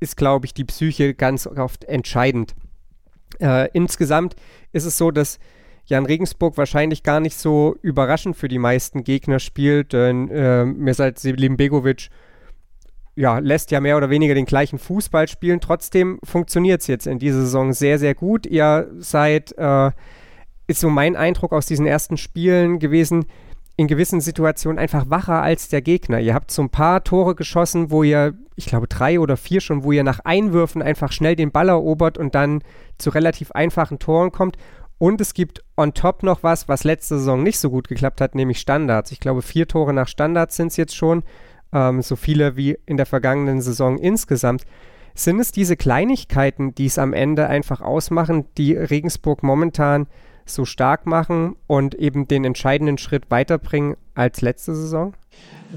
ist, 0.00 0.18
glaube 0.18 0.44
ich, 0.44 0.52
die 0.52 0.64
Psyche 0.64 1.14
ganz 1.14 1.46
oft 1.46 1.84
entscheidend. 1.84 2.54
Äh, 3.40 3.70
insgesamt 3.72 4.36
ist 4.72 4.84
es 4.84 4.98
so, 4.98 5.10
dass 5.10 5.38
Jan 5.86 6.06
Regensburg 6.06 6.56
wahrscheinlich 6.56 7.02
gar 7.02 7.20
nicht 7.20 7.36
so 7.36 7.76
überraschend 7.82 8.36
für 8.36 8.48
die 8.48 8.58
meisten 8.58 9.04
Gegner 9.04 9.38
spielt, 9.38 9.92
denn 9.92 10.30
äh, 10.30 10.64
Mirsad 10.64 11.18
Selim 11.18 11.56
Begovic 11.56 12.08
ja, 13.16 13.38
lässt 13.38 13.70
ja 13.70 13.80
mehr 13.80 13.96
oder 13.96 14.10
weniger 14.10 14.34
den 14.34 14.46
gleichen 14.46 14.78
Fußball 14.78 15.28
spielen. 15.28 15.60
Trotzdem 15.60 16.18
funktioniert 16.24 16.80
es 16.80 16.86
jetzt 16.86 17.06
in 17.06 17.18
dieser 17.18 17.40
Saison 17.40 17.72
sehr, 17.72 17.98
sehr 17.98 18.14
gut. 18.14 18.46
Ihr 18.46 18.90
seid, 18.98 19.56
äh, 19.56 19.90
ist 20.66 20.80
so 20.80 20.88
mein 20.88 21.16
Eindruck 21.16 21.52
aus 21.52 21.66
diesen 21.66 21.86
ersten 21.86 22.16
Spielen 22.16 22.78
gewesen, 22.78 23.26
in 23.76 23.88
gewissen 23.88 24.20
Situationen 24.20 24.78
einfach 24.78 25.10
wacher 25.10 25.42
als 25.42 25.68
der 25.68 25.82
Gegner. 25.82 26.20
Ihr 26.20 26.34
habt 26.34 26.50
so 26.50 26.62
ein 26.62 26.70
paar 26.70 27.02
Tore 27.02 27.34
geschossen, 27.34 27.90
wo 27.90 28.04
ihr, 28.04 28.34
ich 28.54 28.66
glaube 28.66 28.86
drei 28.86 29.18
oder 29.18 29.36
vier 29.36 29.60
schon, 29.60 29.82
wo 29.82 29.92
ihr 29.92 30.04
nach 30.04 30.20
Einwürfen 30.20 30.80
einfach 30.80 31.10
schnell 31.10 31.34
den 31.34 31.50
Ball 31.50 31.68
erobert 31.68 32.16
und 32.16 32.34
dann 32.34 32.62
zu 32.98 33.10
relativ 33.10 33.50
einfachen 33.52 33.98
Toren 33.98 34.30
kommt. 34.30 34.56
Und 34.98 35.20
es 35.20 35.34
gibt 35.34 35.64
on 35.76 35.92
top 35.92 36.22
noch 36.22 36.42
was, 36.42 36.68
was 36.68 36.84
letzte 36.84 37.18
Saison 37.18 37.42
nicht 37.42 37.58
so 37.58 37.70
gut 37.70 37.88
geklappt 37.88 38.20
hat, 38.20 38.34
nämlich 38.34 38.60
Standards. 38.60 39.12
Ich 39.12 39.20
glaube, 39.20 39.42
vier 39.42 39.66
Tore 39.66 39.92
nach 39.92 40.08
Standards 40.08 40.56
sind 40.56 40.68
es 40.68 40.76
jetzt 40.76 40.94
schon, 40.94 41.24
ähm, 41.72 42.00
so 42.02 42.16
viele 42.16 42.56
wie 42.56 42.78
in 42.86 42.96
der 42.96 43.06
vergangenen 43.06 43.60
Saison 43.60 43.98
insgesamt. 43.98 44.64
Sind 45.14 45.38
es 45.40 45.52
diese 45.52 45.76
Kleinigkeiten, 45.76 46.74
die 46.74 46.86
es 46.86 46.98
am 46.98 47.12
Ende 47.12 47.48
einfach 47.48 47.80
ausmachen, 47.80 48.46
die 48.56 48.74
Regensburg 48.74 49.42
momentan 49.42 50.06
so 50.46 50.64
stark 50.64 51.06
machen 51.06 51.56
und 51.66 51.94
eben 51.94 52.28
den 52.28 52.44
entscheidenden 52.44 52.98
Schritt 52.98 53.30
weiterbringen 53.30 53.96
als 54.14 54.40
letzte 54.40 54.74
Saison? 54.74 55.14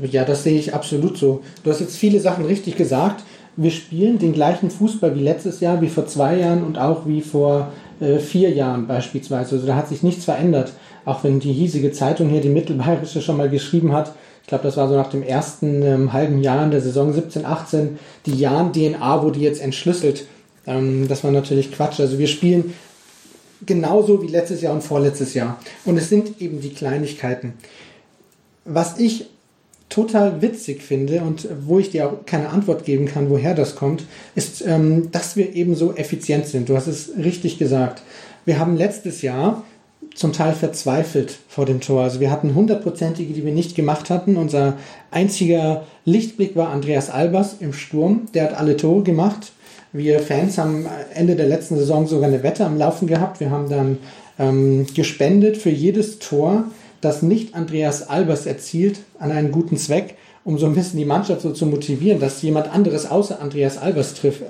Ja, 0.02 0.26
das 0.26 0.44
sehe 0.44 0.60
ich 0.60 0.74
absolut 0.74 1.18
so. 1.18 1.42
Du 1.64 1.72
hast 1.72 1.80
jetzt 1.80 1.98
viele 1.98 2.20
Sachen 2.20 2.46
richtig 2.46 2.76
gesagt. 2.76 3.24
Wir 3.56 3.72
spielen 3.72 4.20
den 4.20 4.34
gleichen 4.34 4.70
Fußball 4.70 5.16
wie 5.16 5.24
letztes 5.24 5.60
Jahr, 5.62 5.82
wie 5.82 5.90
vor 5.90 6.06
zwei 6.06 6.38
Jahren 6.38 6.64
und 6.64 6.78
auch 6.78 7.08
wie 7.08 7.22
vor 7.22 7.72
äh, 8.00 8.20
vier 8.20 8.52
Jahren 8.52 8.88
beispielsweise. 8.88 9.56
Also 9.56 9.68
da 9.68 9.76
hat 9.76 9.88
sich 9.88 10.04
nichts 10.04 10.26
verändert. 10.26 10.74
Auch 11.06 11.24
wenn 11.24 11.40
die 11.40 11.54
hiesige 11.54 11.92
Zeitung 11.92 12.30
hier, 12.30 12.42
die 12.42 12.50
Mittelbayerische, 12.50 13.22
schon 13.22 13.38
mal 13.38 13.50
geschrieben 13.50 13.94
hat, 13.94 14.14
ich 14.42 14.48
glaube, 14.48 14.64
das 14.64 14.78
war 14.78 14.88
so 14.88 14.96
nach 14.96 15.10
dem 15.10 15.24
ersten 15.24 15.84
ähm, 15.84 16.14
halben 16.14 16.42
Jahr 16.42 16.64
in 16.64 16.72
der 16.72 16.80
Saison 16.80 17.12
17, 17.12 17.46
18, 17.46 18.00
die 18.26 18.36
Jan-DNA 18.36 19.22
wurde 19.22 19.40
jetzt 19.40 19.62
entschlüsselt. 19.62 20.26
Ähm, 20.66 21.08
das 21.10 21.24
war 21.24 21.32
natürlich 21.32 21.72
Quatsch. 21.72 22.00
Also 22.00 22.18
wir 22.18 22.28
spielen 22.28 22.74
genauso 23.66 24.22
wie 24.22 24.28
letztes 24.28 24.62
Jahr 24.62 24.74
und 24.74 24.84
vorletztes 24.84 25.34
Jahr. 25.34 25.60
Und 25.86 25.98
es 25.98 26.10
sind 26.10 26.42
eben 26.42 26.62
die 26.62 26.74
Kleinigkeiten. 26.74 27.54
Was 28.64 29.00
ich 29.00 29.26
total 29.90 30.42
witzig 30.42 30.84
finde 30.84 31.22
und 31.22 31.48
wo 31.66 31.80
ich 31.80 31.92
dir 31.92 32.08
auch 32.08 32.26
keine 32.26 32.50
Antwort 32.50 32.86
geben 32.86 33.06
kann, 33.06 33.30
woher 33.30 33.56
das 33.56 33.76
kommt, 33.76 34.04
ist, 34.36 34.66
ähm, 34.66 35.10
dass 35.12 35.36
wir 35.36 35.56
eben 35.56 35.76
so 35.76 35.96
effizient 35.96 36.46
sind. 36.46 36.70
Du 36.70 36.76
hast 36.76 36.88
es 36.88 37.12
richtig 37.18 37.58
gesagt. 37.58 38.02
Wir 38.46 38.60
haben 38.60 38.76
letztes 38.76 39.22
Jahr 39.22 39.64
zum 40.14 40.34
Teil 40.34 40.54
verzweifelt 40.54 41.38
vor 41.48 41.66
dem 41.66 41.80
Tor. 41.80 42.02
Also 42.04 42.20
wir 42.20 42.32
hatten 42.32 42.56
hundertprozentige, 42.56 43.34
die 43.34 43.46
wir 43.46 43.54
nicht 43.54 43.76
gemacht 43.76 44.10
hatten. 44.10 44.36
Unser 44.36 44.78
einziger 45.12 45.86
Lichtblick 46.06 46.56
war 46.56 46.70
Andreas 46.70 47.10
Albers 47.10 47.58
im 47.60 47.72
Sturm. 47.72 48.28
Der 48.34 48.46
hat 48.46 48.54
alle 48.58 48.78
Tore 48.78 49.04
gemacht. 49.04 49.52
Wir 49.94 50.20
Fans 50.20 50.58
haben 50.58 50.86
Ende 51.14 51.36
der 51.36 51.48
letzten 51.48 51.78
Saison 51.78 52.08
sogar 52.08 52.28
eine 52.28 52.44
Wette 52.44 52.66
am 52.66 52.78
Laufen 52.78 53.08
gehabt. 53.08 53.40
Wir 53.40 53.52
haben 53.52 53.70
dann 53.70 53.98
ähm, 54.40 54.86
gespendet 54.94 55.58
für 55.58 55.70
jedes 55.70 56.20
Tor, 56.20 56.66
das 57.02 57.22
nicht 57.22 57.56
Andreas 57.56 58.10
Albers 58.10 58.46
erzielt, 58.46 59.00
an 59.20 59.32
einen 59.32 59.52
guten 59.52 59.78
Zweck, 59.78 60.16
um 60.44 60.58
so 60.58 60.66
ein 60.66 60.76
bisschen 60.76 60.98
die 60.98 61.06
Mannschaft 61.06 61.42
so 61.42 61.52
zu 61.52 61.66
motivieren, 61.66 62.20
dass 62.20 62.42
jemand 62.42 62.74
anderes 62.74 63.10
außer 63.10 63.42
Andreas 63.42 63.78
Albers 63.78 64.14
trifft. 64.14 64.44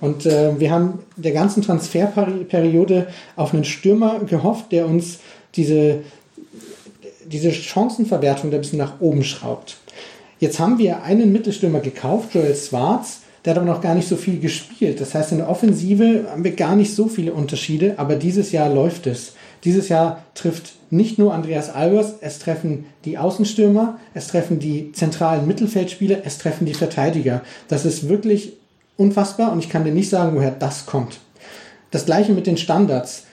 Und 0.00 0.26
äh, 0.26 0.58
wir 0.58 0.70
haben 0.70 1.00
der 1.16 1.32
ganzen 1.32 1.62
Transferperiode 1.62 3.06
auf 3.36 3.54
einen 3.54 3.64
Stürmer 3.64 4.20
gehofft, 4.24 4.72
der 4.72 4.86
uns 4.86 5.20
diese, 5.54 6.00
diese 7.24 7.52
Chancenverwertung 7.52 8.52
ein 8.52 8.60
bisschen 8.60 8.78
nach 8.78 9.00
oben 9.00 9.22
schraubt. 9.22 9.76
Jetzt 10.40 10.58
haben 10.58 10.78
wir 10.78 11.02
einen 11.02 11.32
Mittelstürmer 11.32 11.80
gekauft, 11.80 12.34
Joel 12.34 12.54
Schwarz, 12.54 13.20
der 13.44 13.54
hat 13.54 13.62
aber 13.62 13.72
noch 13.72 13.80
gar 13.80 13.94
nicht 13.94 14.08
so 14.08 14.16
viel 14.16 14.40
gespielt. 14.40 15.00
Das 15.00 15.14
heißt, 15.14 15.30
in 15.30 15.38
der 15.38 15.48
Offensive 15.48 16.26
haben 16.28 16.42
wir 16.42 16.56
gar 16.56 16.74
nicht 16.74 16.92
so 16.92 17.06
viele 17.06 17.32
Unterschiede, 17.32 17.94
aber 17.96 18.16
dieses 18.16 18.50
Jahr 18.50 18.68
läuft 18.68 19.06
es. 19.06 19.34
Dieses 19.66 19.90
Jahr 19.90 20.22
trifft 20.34 20.74
nicht 20.90 21.18
nur 21.18 21.34
Andreas 21.34 21.68
Albers, 21.68 22.14
es 22.20 22.38
treffen 22.38 22.86
die 23.04 23.18
Außenstürmer, 23.18 23.98
es 24.14 24.28
treffen 24.28 24.58
die 24.58 24.92
zentralen 24.92 25.46
Mittelfeldspieler, 25.46 26.18
es 26.24 26.38
treffen 26.38 26.64
die 26.64 26.72
Verteidiger. 26.72 27.42
Das 27.68 27.84
ist 27.84 28.08
wirklich 28.08 28.54
unfassbar 28.96 29.52
und 29.52 29.58
ich 29.58 29.68
kann 29.68 29.84
dir 29.84 29.92
nicht 29.92 30.08
sagen, 30.08 30.36
woher 30.36 30.52
das 30.52 30.86
kommt. 30.86 31.18
Das 31.90 32.06
gleiche 32.06 32.32
mit 32.32 32.46
den 32.46 32.56
Standards. 32.56 33.24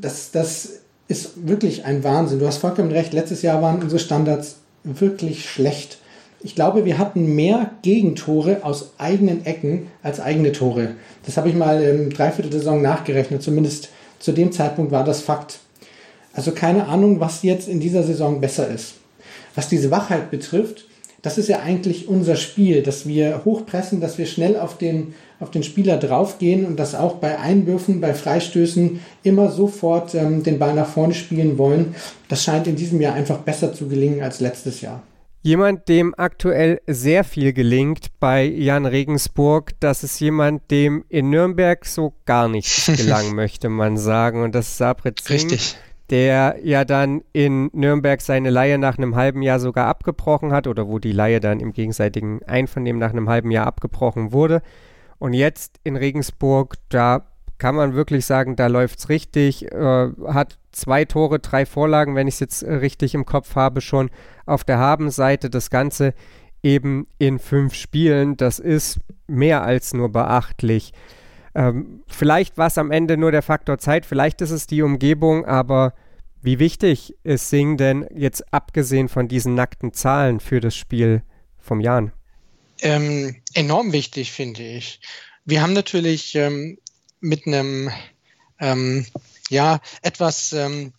Das, 0.00 0.30
das 0.30 0.80
ist 1.08 1.48
wirklich 1.48 1.84
ein 1.84 2.04
Wahnsinn. 2.04 2.38
Du 2.38 2.46
hast 2.46 2.58
vollkommen 2.58 2.92
recht, 2.92 3.12
letztes 3.12 3.42
Jahr 3.42 3.60
waren 3.62 3.82
unsere 3.82 3.98
Standards 3.98 4.56
wirklich 4.84 5.50
schlecht 5.50 5.98
ich 6.40 6.54
glaube, 6.54 6.84
wir 6.84 6.98
hatten 6.98 7.34
mehr 7.34 7.70
Gegentore 7.82 8.58
aus 8.62 8.92
eigenen 8.98 9.44
Ecken 9.44 9.88
als 10.02 10.20
eigene 10.20 10.52
Tore. 10.52 10.90
Das 11.26 11.36
habe 11.36 11.48
ich 11.48 11.54
mal 11.56 11.82
im 11.82 12.10
Dreiviertel 12.10 12.50
der 12.50 12.60
Saison 12.60 12.80
nachgerechnet. 12.80 13.42
Zumindest 13.42 13.88
zu 14.18 14.32
dem 14.32 14.52
Zeitpunkt 14.52 14.92
war 14.92 15.04
das 15.04 15.20
Fakt. 15.20 15.60
Also 16.32 16.52
keine 16.52 16.86
Ahnung, 16.86 17.20
was 17.20 17.42
jetzt 17.42 17.68
in 17.68 17.80
dieser 17.80 18.02
Saison 18.02 18.40
besser 18.40 18.68
ist. 18.68 18.94
Was 19.54 19.68
diese 19.68 19.90
Wachheit 19.90 20.30
betrifft, 20.30 20.84
das 21.22 21.36
ist 21.36 21.48
ja 21.48 21.60
eigentlich 21.60 22.06
unser 22.06 22.36
Spiel, 22.36 22.82
dass 22.82 23.08
wir 23.08 23.44
hochpressen, 23.44 24.00
dass 24.00 24.18
wir 24.18 24.26
schnell 24.26 24.56
auf 24.56 24.78
den, 24.78 25.14
auf 25.40 25.50
den 25.50 25.64
Spieler 25.64 25.96
draufgehen 25.96 26.64
und 26.64 26.78
dass 26.78 26.94
auch 26.94 27.16
bei 27.16 27.38
Einwürfen, 27.38 28.00
bei 28.00 28.14
Freistößen 28.14 29.00
immer 29.24 29.50
sofort 29.50 30.14
ähm, 30.14 30.44
den 30.44 30.60
Ball 30.60 30.74
nach 30.74 30.88
vorne 30.88 31.14
spielen 31.14 31.58
wollen. 31.58 31.96
Das 32.28 32.44
scheint 32.44 32.68
in 32.68 32.76
diesem 32.76 33.00
Jahr 33.00 33.14
einfach 33.14 33.38
besser 33.38 33.74
zu 33.74 33.88
gelingen 33.88 34.22
als 34.22 34.38
letztes 34.38 34.80
Jahr. 34.80 35.02
Jemand, 35.42 35.88
dem 35.88 36.14
aktuell 36.16 36.80
sehr 36.86 37.22
viel 37.22 37.52
gelingt 37.52 38.08
bei 38.18 38.44
Jan 38.44 38.86
Regensburg, 38.86 39.72
das 39.80 40.02
ist 40.02 40.18
jemand, 40.18 40.70
dem 40.70 41.04
in 41.08 41.30
Nürnberg 41.30 41.84
so 41.86 42.14
gar 42.26 42.48
nichts 42.48 42.86
gelangen, 42.96 43.36
möchte 43.36 43.68
man 43.68 43.96
sagen. 43.96 44.42
Und 44.42 44.54
das 44.54 44.68
ist 44.68 44.78
Sabret 44.78 45.20
Singh, 45.20 45.52
Richtig. 45.52 45.76
der 46.10 46.56
ja 46.64 46.84
dann 46.84 47.22
in 47.32 47.70
Nürnberg 47.72 48.20
seine 48.20 48.50
Leihe 48.50 48.78
nach 48.78 48.98
einem 48.98 49.14
halben 49.14 49.42
Jahr 49.42 49.60
sogar 49.60 49.86
abgebrochen 49.86 50.52
hat 50.52 50.66
oder 50.66 50.88
wo 50.88 50.98
die 50.98 51.12
Leihe 51.12 51.38
dann 51.38 51.60
im 51.60 51.72
gegenseitigen 51.72 52.42
Einvernehmen 52.44 52.98
nach 52.98 53.12
einem 53.12 53.28
halben 53.28 53.52
Jahr 53.52 53.68
abgebrochen 53.68 54.32
wurde. 54.32 54.60
Und 55.18 55.34
jetzt 55.34 55.78
in 55.84 55.96
Regensburg, 55.96 56.74
da 56.88 57.28
kann 57.58 57.74
man 57.74 57.94
wirklich 57.94 58.24
sagen, 58.24 58.56
da 58.56 58.68
läuft 58.68 58.98
es 59.00 59.08
richtig. 59.08 59.70
Äh, 59.72 60.08
hat 60.26 60.58
zwei 60.72 61.04
Tore, 61.04 61.38
drei 61.38 61.66
Vorlagen, 61.66 62.14
wenn 62.14 62.28
ich 62.28 62.34
es 62.34 62.40
jetzt 62.40 62.62
äh, 62.62 62.74
richtig 62.74 63.14
im 63.14 63.26
Kopf 63.26 63.56
habe, 63.56 63.80
schon 63.80 64.10
auf 64.46 64.64
der 64.64 64.78
Habenseite. 64.78 65.50
Das 65.50 65.70
Ganze 65.70 66.14
eben 66.62 67.06
in 67.18 67.38
fünf 67.38 67.74
Spielen. 67.74 68.36
Das 68.36 68.58
ist 68.58 68.98
mehr 69.26 69.62
als 69.62 69.92
nur 69.92 70.10
beachtlich. 70.10 70.92
Ähm, 71.54 72.02
vielleicht 72.06 72.58
war 72.58 72.68
es 72.68 72.78
am 72.78 72.90
Ende 72.90 73.16
nur 73.16 73.32
der 73.32 73.42
Faktor 73.42 73.78
Zeit, 73.78 74.06
vielleicht 74.06 74.40
ist 74.42 74.50
es 74.50 74.66
die 74.66 74.82
Umgebung, 74.82 75.44
aber 75.44 75.94
wie 76.40 76.58
wichtig 76.58 77.16
ist 77.24 77.50
Sing 77.50 77.76
denn 77.76 78.06
jetzt 78.14 78.52
abgesehen 78.52 79.08
von 79.08 79.26
diesen 79.26 79.54
nackten 79.54 79.92
Zahlen 79.92 80.40
für 80.40 80.60
das 80.60 80.76
Spiel 80.76 81.22
vom 81.58 81.80
Jan? 81.80 82.12
Ähm, 82.80 83.36
enorm 83.54 83.92
wichtig, 83.92 84.30
finde 84.30 84.62
ich. 84.62 85.00
Wir 85.44 85.62
haben 85.62 85.72
natürlich 85.72 86.36
ähm, 86.36 86.78
mit 87.20 87.46
einem 87.46 87.90
ähm, 88.60 89.06
ja 89.50 89.80
etwas 90.02 90.52
ähm, 90.52 90.92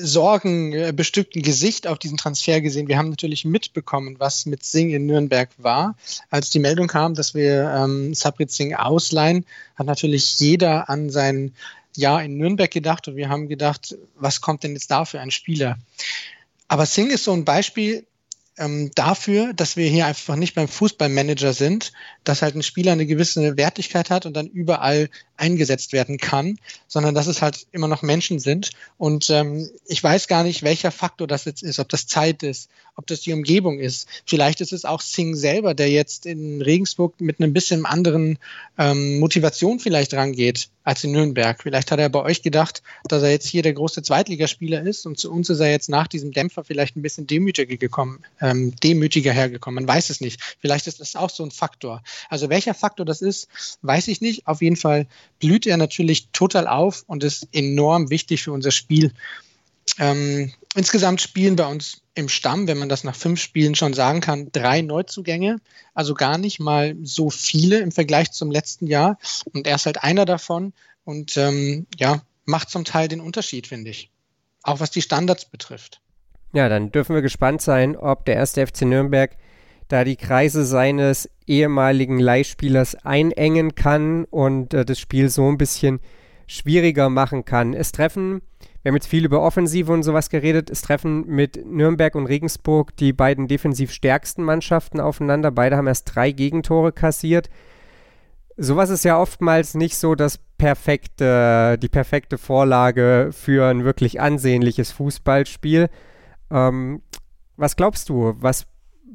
sorgenbestückten 0.00 1.42
Gesicht 1.42 1.86
auf 1.86 1.98
diesen 1.98 2.16
Transfer 2.16 2.60
gesehen. 2.60 2.88
Wir 2.88 2.98
haben 2.98 3.10
natürlich 3.10 3.44
mitbekommen, 3.44 4.16
was 4.18 4.46
mit 4.46 4.64
Singh 4.64 4.94
in 4.94 5.06
Nürnberg 5.06 5.50
war. 5.56 5.96
Als 6.30 6.50
die 6.50 6.58
Meldung 6.58 6.88
kam, 6.88 7.14
dass 7.14 7.34
wir 7.34 7.70
ähm, 7.70 8.12
Sabrit 8.14 8.50
Singh 8.50 8.76
ausleihen, 8.76 9.46
hat 9.76 9.86
natürlich 9.86 10.38
jeder 10.40 10.90
an 10.90 11.10
sein 11.10 11.54
Jahr 11.96 12.22
in 12.22 12.36
Nürnberg 12.36 12.70
gedacht 12.70 13.08
und 13.08 13.16
wir 13.16 13.28
haben 13.28 13.48
gedacht, 13.48 13.96
was 14.16 14.40
kommt 14.40 14.62
denn 14.62 14.72
jetzt 14.72 14.90
da 14.90 15.04
für 15.04 15.20
ein 15.20 15.30
Spieler? 15.30 15.78
Aber 16.68 16.84
Singh 16.84 17.14
ist 17.14 17.24
so 17.24 17.32
ein 17.32 17.44
Beispiel, 17.44 18.04
ähm, 18.58 18.90
dafür, 18.94 19.52
dass 19.54 19.76
wir 19.76 19.88
hier 19.88 20.06
einfach 20.06 20.36
nicht 20.36 20.54
beim 20.54 20.68
Fußballmanager 20.68 21.52
sind, 21.52 21.92
dass 22.24 22.42
halt 22.42 22.54
ein 22.54 22.62
Spieler 22.62 22.92
eine 22.92 23.06
gewisse 23.06 23.56
Wertigkeit 23.56 24.10
hat 24.10 24.26
und 24.26 24.34
dann 24.34 24.46
überall 24.46 25.08
eingesetzt 25.38 25.92
werden 25.92 26.18
kann, 26.18 26.58
sondern 26.86 27.14
dass 27.14 27.26
es 27.26 27.42
halt 27.42 27.66
immer 27.72 27.88
noch 27.88 28.02
Menschen 28.02 28.38
sind. 28.38 28.70
Und 28.96 29.30
ähm, 29.30 29.68
ich 29.86 30.02
weiß 30.02 30.28
gar 30.28 30.42
nicht, 30.42 30.62
welcher 30.62 30.90
Faktor 30.90 31.26
das 31.26 31.44
jetzt 31.44 31.62
ist, 31.62 31.78
ob 31.78 31.88
das 31.88 32.06
Zeit 32.06 32.42
ist, 32.42 32.68
ob 32.96 33.06
das 33.06 33.20
die 33.20 33.32
Umgebung 33.32 33.78
ist. 33.78 34.08
Vielleicht 34.26 34.60
ist 34.60 34.72
es 34.72 34.84
auch 34.84 35.00
Singh 35.00 35.36
selber, 35.36 35.74
der 35.74 35.88
jetzt 35.88 36.26
in 36.26 36.60
Regensburg 36.60 37.20
mit 37.20 37.40
einem 37.40 37.52
bisschen 37.52 37.86
anderen 37.86 38.38
ähm, 38.76 39.20
Motivation 39.20 39.78
vielleicht 39.78 40.14
rangeht 40.14 40.68
als 40.82 41.04
in 41.04 41.12
Nürnberg. 41.12 41.62
Vielleicht 41.62 41.92
hat 41.92 42.00
er 42.00 42.08
bei 42.08 42.22
euch 42.22 42.42
gedacht, 42.42 42.82
dass 43.04 43.22
er 43.22 43.30
jetzt 43.30 43.46
hier 43.46 43.62
der 43.62 43.74
große 43.74 44.02
Zweitligaspieler 44.02 44.82
ist 44.82 45.06
und 45.06 45.18
zu 45.18 45.30
uns 45.30 45.48
ist 45.50 45.60
er 45.60 45.70
jetzt 45.70 45.88
nach 45.88 46.08
diesem 46.08 46.32
Dämpfer 46.32 46.64
vielleicht 46.64 46.96
ein 46.96 47.02
bisschen 47.02 47.26
demütiger 47.26 47.76
gekommen, 47.76 48.24
ähm, 48.40 48.74
demütiger 48.82 49.32
hergekommen. 49.32 49.84
Man 49.84 49.94
weiß 49.94 50.10
es 50.10 50.20
nicht. 50.20 50.40
Vielleicht 50.58 50.86
ist 50.86 51.00
das 51.00 51.14
auch 51.14 51.30
so 51.30 51.44
ein 51.44 51.50
Faktor. 51.50 52.02
Also 52.30 52.48
welcher 52.48 52.74
Faktor 52.74 53.06
das 53.06 53.22
ist, 53.22 53.48
weiß 53.82 54.08
ich 54.08 54.20
nicht. 54.20 54.46
Auf 54.46 54.60
jeden 54.60 54.76
Fall 54.76 55.06
blüht 55.38 55.66
er 55.66 55.76
natürlich 55.76 56.28
total 56.32 56.66
auf 56.66 57.04
und 57.06 57.24
ist 57.24 57.48
enorm 57.52 58.10
wichtig 58.10 58.42
für 58.42 58.52
unser 58.52 58.70
Spiel. 58.70 59.12
Ähm, 59.98 60.52
insgesamt 60.74 61.20
spielen 61.20 61.56
bei 61.56 61.66
uns 61.66 62.02
im 62.14 62.28
Stamm, 62.28 62.66
wenn 62.66 62.78
man 62.78 62.88
das 62.88 63.04
nach 63.04 63.14
fünf 63.14 63.40
Spielen 63.40 63.74
schon 63.74 63.94
sagen 63.94 64.20
kann, 64.20 64.50
drei 64.52 64.82
Neuzugänge. 64.82 65.60
Also 65.94 66.14
gar 66.14 66.38
nicht 66.38 66.60
mal 66.60 66.96
so 67.02 67.30
viele 67.30 67.78
im 67.78 67.92
Vergleich 67.92 68.32
zum 68.32 68.50
letzten 68.50 68.86
Jahr. 68.86 69.18
Und 69.52 69.66
er 69.66 69.76
ist 69.76 69.86
halt 69.86 70.02
einer 70.02 70.24
davon 70.24 70.72
und 71.04 71.36
ähm, 71.36 71.86
ja, 71.96 72.22
macht 72.44 72.70
zum 72.70 72.84
Teil 72.84 73.08
den 73.08 73.20
Unterschied, 73.20 73.66
finde 73.66 73.90
ich. 73.90 74.10
Auch 74.62 74.80
was 74.80 74.90
die 74.90 75.02
Standards 75.02 75.44
betrifft. 75.44 76.00
Ja, 76.52 76.68
dann 76.68 76.90
dürfen 76.90 77.14
wir 77.14 77.22
gespannt 77.22 77.62
sein, 77.62 77.96
ob 77.96 78.24
der 78.24 78.36
erste 78.36 78.66
FC 78.66 78.82
Nürnberg 78.82 79.36
da 79.88 80.04
die 80.04 80.16
Kreise 80.16 80.64
seines 80.64 81.28
ehemaligen 81.46 82.18
Leihspielers 82.18 82.94
einengen 83.04 83.74
kann 83.74 84.24
und 84.24 84.74
äh, 84.74 84.84
das 84.84 84.98
Spiel 85.00 85.30
so 85.30 85.48
ein 85.48 85.58
bisschen 85.58 86.00
schwieriger 86.46 87.08
machen 87.10 87.44
kann. 87.44 87.74
Es 87.74 87.92
treffen, 87.92 88.42
wir 88.82 88.90
haben 88.90 88.96
jetzt 88.96 89.08
viel 89.08 89.24
über 89.24 89.42
Offensive 89.42 89.92
und 89.92 90.02
sowas 90.02 90.30
geredet, 90.30 90.70
es 90.70 90.82
treffen 90.82 91.26
mit 91.26 91.66
Nürnberg 91.66 92.14
und 92.14 92.26
Regensburg 92.26 92.96
die 92.96 93.12
beiden 93.12 93.48
defensiv 93.48 93.92
stärksten 93.92 94.42
Mannschaften 94.42 95.00
aufeinander. 95.00 95.50
Beide 95.50 95.76
haben 95.76 95.86
erst 95.86 96.14
drei 96.14 96.32
Gegentore 96.32 96.92
kassiert. 96.92 97.50
Sowas 98.56 98.90
ist 98.90 99.04
ja 99.04 99.20
oftmals 99.20 99.74
nicht 99.74 99.96
so 99.96 100.14
das 100.14 100.38
perfekte, 100.58 101.78
die 101.78 101.88
perfekte 101.88 102.38
Vorlage 102.38 103.30
für 103.32 103.68
ein 103.68 103.84
wirklich 103.84 104.20
ansehnliches 104.20 104.90
Fußballspiel. 104.92 105.88
Ähm, 106.50 107.02
was 107.56 107.76
glaubst 107.76 108.08
du, 108.08 108.34
was 108.38 108.66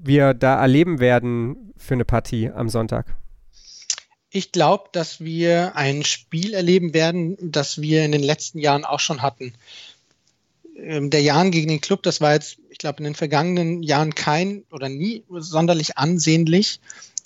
wir 0.05 0.33
da 0.33 0.59
erleben 0.61 0.99
werden 0.99 1.73
für 1.77 1.93
eine 1.93 2.05
Partie 2.05 2.49
am 2.49 2.69
Sonntag? 2.69 3.15
Ich 4.29 4.51
glaube, 4.51 4.85
dass 4.91 5.21
wir 5.21 5.75
ein 5.75 6.03
Spiel 6.03 6.53
erleben 6.53 6.93
werden, 6.93 7.37
das 7.39 7.81
wir 7.81 8.03
in 8.03 8.11
den 8.11 8.23
letzten 8.23 8.59
Jahren 8.59 8.85
auch 8.85 8.99
schon 8.99 9.21
hatten. 9.21 9.53
Ähm, 10.75 11.09
der 11.09 11.21
Jan 11.21 11.51
gegen 11.51 11.69
den 11.69 11.81
Club, 11.81 12.01
das 12.03 12.19
war 12.19 12.33
jetzt, 12.33 12.57
ich 12.69 12.79
glaube, 12.79 12.97
in 12.99 13.03
den 13.03 13.15
vergangenen 13.15 13.83
Jahren 13.83 14.15
kein 14.15 14.63
oder 14.71 14.89
nie 14.89 15.23
sonderlich 15.29 15.97
ansehnlich. 15.97 16.79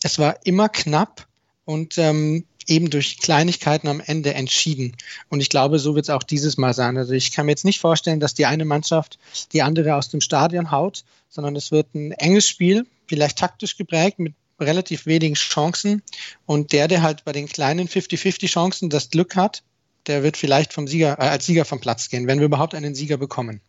Es 0.03 0.19
war 0.19 0.45
immer 0.45 0.67
knapp 0.69 1.27
und 1.63 1.97
ähm, 1.97 2.45
eben 2.67 2.89
durch 2.89 3.17
Kleinigkeiten 3.19 3.87
am 3.87 4.01
Ende 4.05 4.33
entschieden. 4.33 4.95
Und 5.29 5.39
ich 5.39 5.49
glaube, 5.49 5.79
so 5.79 5.95
wird 5.95 6.05
es 6.05 6.09
auch 6.09 6.23
dieses 6.23 6.57
Mal 6.57 6.73
sein. 6.73 6.97
Also 6.97 7.13
ich 7.13 7.31
kann 7.31 7.45
mir 7.45 7.53
jetzt 7.53 7.65
nicht 7.65 7.79
vorstellen, 7.79 8.19
dass 8.19 8.33
die 8.33 8.45
eine 8.45 8.65
Mannschaft 8.65 9.17
die 9.53 9.61
andere 9.61 9.95
aus 9.95 10.09
dem 10.09 10.21
Stadion 10.21 10.71
haut, 10.71 11.03
sondern 11.29 11.55
es 11.55 11.71
wird 11.71 11.93
ein 11.95 12.11
enges 12.11 12.47
Spiel, 12.47 12.85
vielleicht 13.07 13.37
taktisch 13.37 13.77
geprägt, 13.77 14.19
mit 14.19 14.33
relativ 14.59 15.05
wenigen 15.05 15.35
Chancen. 15.35 16.01
Und 16.45 16.73
der, 16.73 16.87
der 16.87 17.01
halt 17.01 17.23
bei 17.25 17.31
den 17.31 17.47
kleinen 17.47 17.87
50-50 17.87 18.47
Chancen 18.47 18.89
das 18.89 19.09
Glück 19.09 19.35
hat, 19.35 19.63
der 20.07 20.23
wird 20.23 20.37
vielleicht 20.37 20.73
vom 20.73 20.87
Sieger, 20.87 21.19
äh, 21.19 21.23
als 21.23 21.45
Sieger 21.45 21.65
vom 21.65 21.79
Platz 21.79 22.09
gehen, 22.09 22.27
wenn 22.27 22.39
wir 22.39 22.45
überhaupt 22.45 22.75
einen 22.75 22.95
Sieger 22.95 23.17
bekommen. 23.17 23.61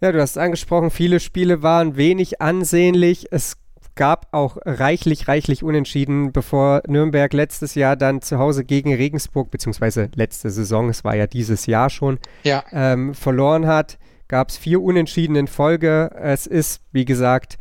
Ja, 0.00 0.12
du 0.12 0.20
hast 0.20 0.36
angesprochen, 0.36 0.90
viele 0.90 1.20
Spiele 1.20 1.62
waren 1.62 1.96
wenig 1.96 2.42
ansehnlich. 2.42 3.28
Es 3.30 3.56
gab 3.94 4.28
auch 4.32 4.56
reichlich, 4.64 5.28
reichlich 5.28 5.62
Unentschieden, 5.62 6.32
bevor 6.32 6.82
Nürnberg 6.86 7.32
letztes 7.32 7.74
Jahr 7.74 7.96
dann 7.96 8.22
zu 8.22 8.38
Hause 8.38 8.64
gegen 8.64 8.94
Regensburg, 8.94 9.50
beziehungsweise 9.50 10.10
letzte 10.14 10.50
Saison, 10.50 10.88
es 10.88 11.04
war 11.04 11.14
ja 11.14 11.26
dieses 11.26 11.66
Jahr 11.66 11.90
schon, 11.90 12.18
ja. 12.42 12.64
ähm, 12.72 13.14
verloren 13.14 13.66
hat. 13.66 13.98
Gab 14.26 14.48
es 14.48 14.56
vier 14.56 14.82
Unentschieden 14.82 15.36
in 15.36 15.46
Folge. 15.46 16.10
Es 16.14 16.46
ist, 16.46 16.80
wie 16.92 17.04
gesagt, 17.04 17.58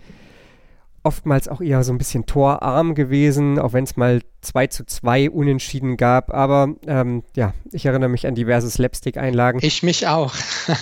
oftmals 1.04 1.50
auch 1.50 1.62
eher 1.62 1.84
so 1.84 1.92
ein 1.92 1.98
bisschen 1.98 2.26
torarm 2.26 2.96
gewesen, 2.96 3.60
auch 3.60 3.74
wenn 3.74 3.84
es 3.84 3.98
mal 3.98 4.22
2 4.42 4.68
zu 4.68 4.86
2 4.86 5.30
Unentschieden 5.30 5.98
gab. 5.98 6.34
Aber 6.34 6.74
ähm, 6.88 7.24
ja, 7.36 7.54
ich 7.72 7.86
erinnere 7.86 8.10
mich 8.10 8.26
an 8.26 8.36
diverse 8.36 8.70
Slapstick-Einlagen. 8.70 9.60
Ich 9.62 9.84
mich 9.84 10.08
auch. 10.08 10.34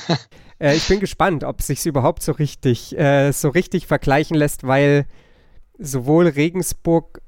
äh, 0.59 0.75
ich 0.75 0.87
bin 0.87 0.99
gespannt, 0.99 1.43
ob 1.43 1.59
es 1.59 1.67
sich 1.67 1.85
überhaupt 1.85 2.21
so 2.21 2.31
richtig, 2.31 2.97
äh, 2.97 3.31
so 3.31 3.49
richtig 3.49 3.87
vergleichen 3.87 4.37
lässt, 4.37 4.65
weil 4.65 5.05
sowohl 5.81 6.27
Regensburg 6.27 7.21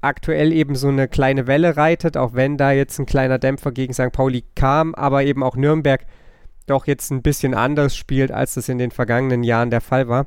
aktuell 0.00 0.52
eben 0.52 0.76
so 0.76 0.88
eine 0.88 1.08
kleine 1.08 1.46
Welle 1.46 1.76
reitet, 1.76 2.16
auch 2.16 2.34
wenn 2.34 2.56
da 2.56 2.72
jetzt 2.72 2.98
ein 2.98 3.06
kleiner 3.06 3.38
Dämpfer 3.38 3.72
gegen 3.72 3.94
St. 3.94 4.12
Pauli 4.12 4.44
kam, 4.54 4.94
aber 4.94 5.24
eben 5.24 5.42
auch 5.42 5.56
Nürnberg 5.56 6.04
doch 6.66 6.86
jetzt 6.86 7.10
ein 7.10 7.22
bisschen 7.22 7.54
anders 7.54 7.96
spielt, 7.96 8.30
als 8.30 8.54
das 8.54 8.68
in 8.68 8.78
den 8.78 8.90
vergangenen 8.90 9.42
Jahren 9.42 9.70
der 9.70 9.80
Fall 9.80 10.08
war. 10.08 10.26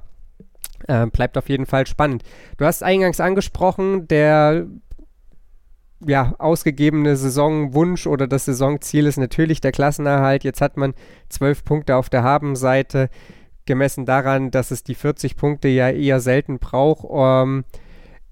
Äh, 0.88 1.07
bleibt 1.07 1.38
auf 1.38 1.50
jeden 1.50 1.65
Fall 1.65 1.88
spannend. 1.88 2.24
Du 2.57 2.65
hast 2.65 2.84
eingangs 2.84 3.19
angesprochen, 3.19 4.07
der 4.07 4.67
ja, 6.05 6.36
ausgegebene 6.38 7.15
Saisonwunsch 7.15 8.05
oder 8.05 8.27
das 8.27 8.46
Saisonziel 8.46 9.07
ist 9.07 9.17
natürlich 9.17 9.62
der 9.62 9.72
Klassenerhalt. 9.72 10.43
Jetzt 10.43 10.62
hat 10.62 10.77
man 10.77 10.93
zwölf 11.29 11.63
Punkte 11.63 11.96
auf 11.96 12.10
der 12.10 12.24
Habenseite, 12.24 13.10
gemessen 13.67 14.05
daran, 14.05 14.50
dass 14.50 14.71
es 14.71 14.83
die 14.83 14.95
40 14.95 15.36
Punkte 15.36 15.67
ja 15.67 15.89
eher 15.89 16.19
selten 16.19 16.57
braucht, 16.57 17.05
ähm, 17.12 17.65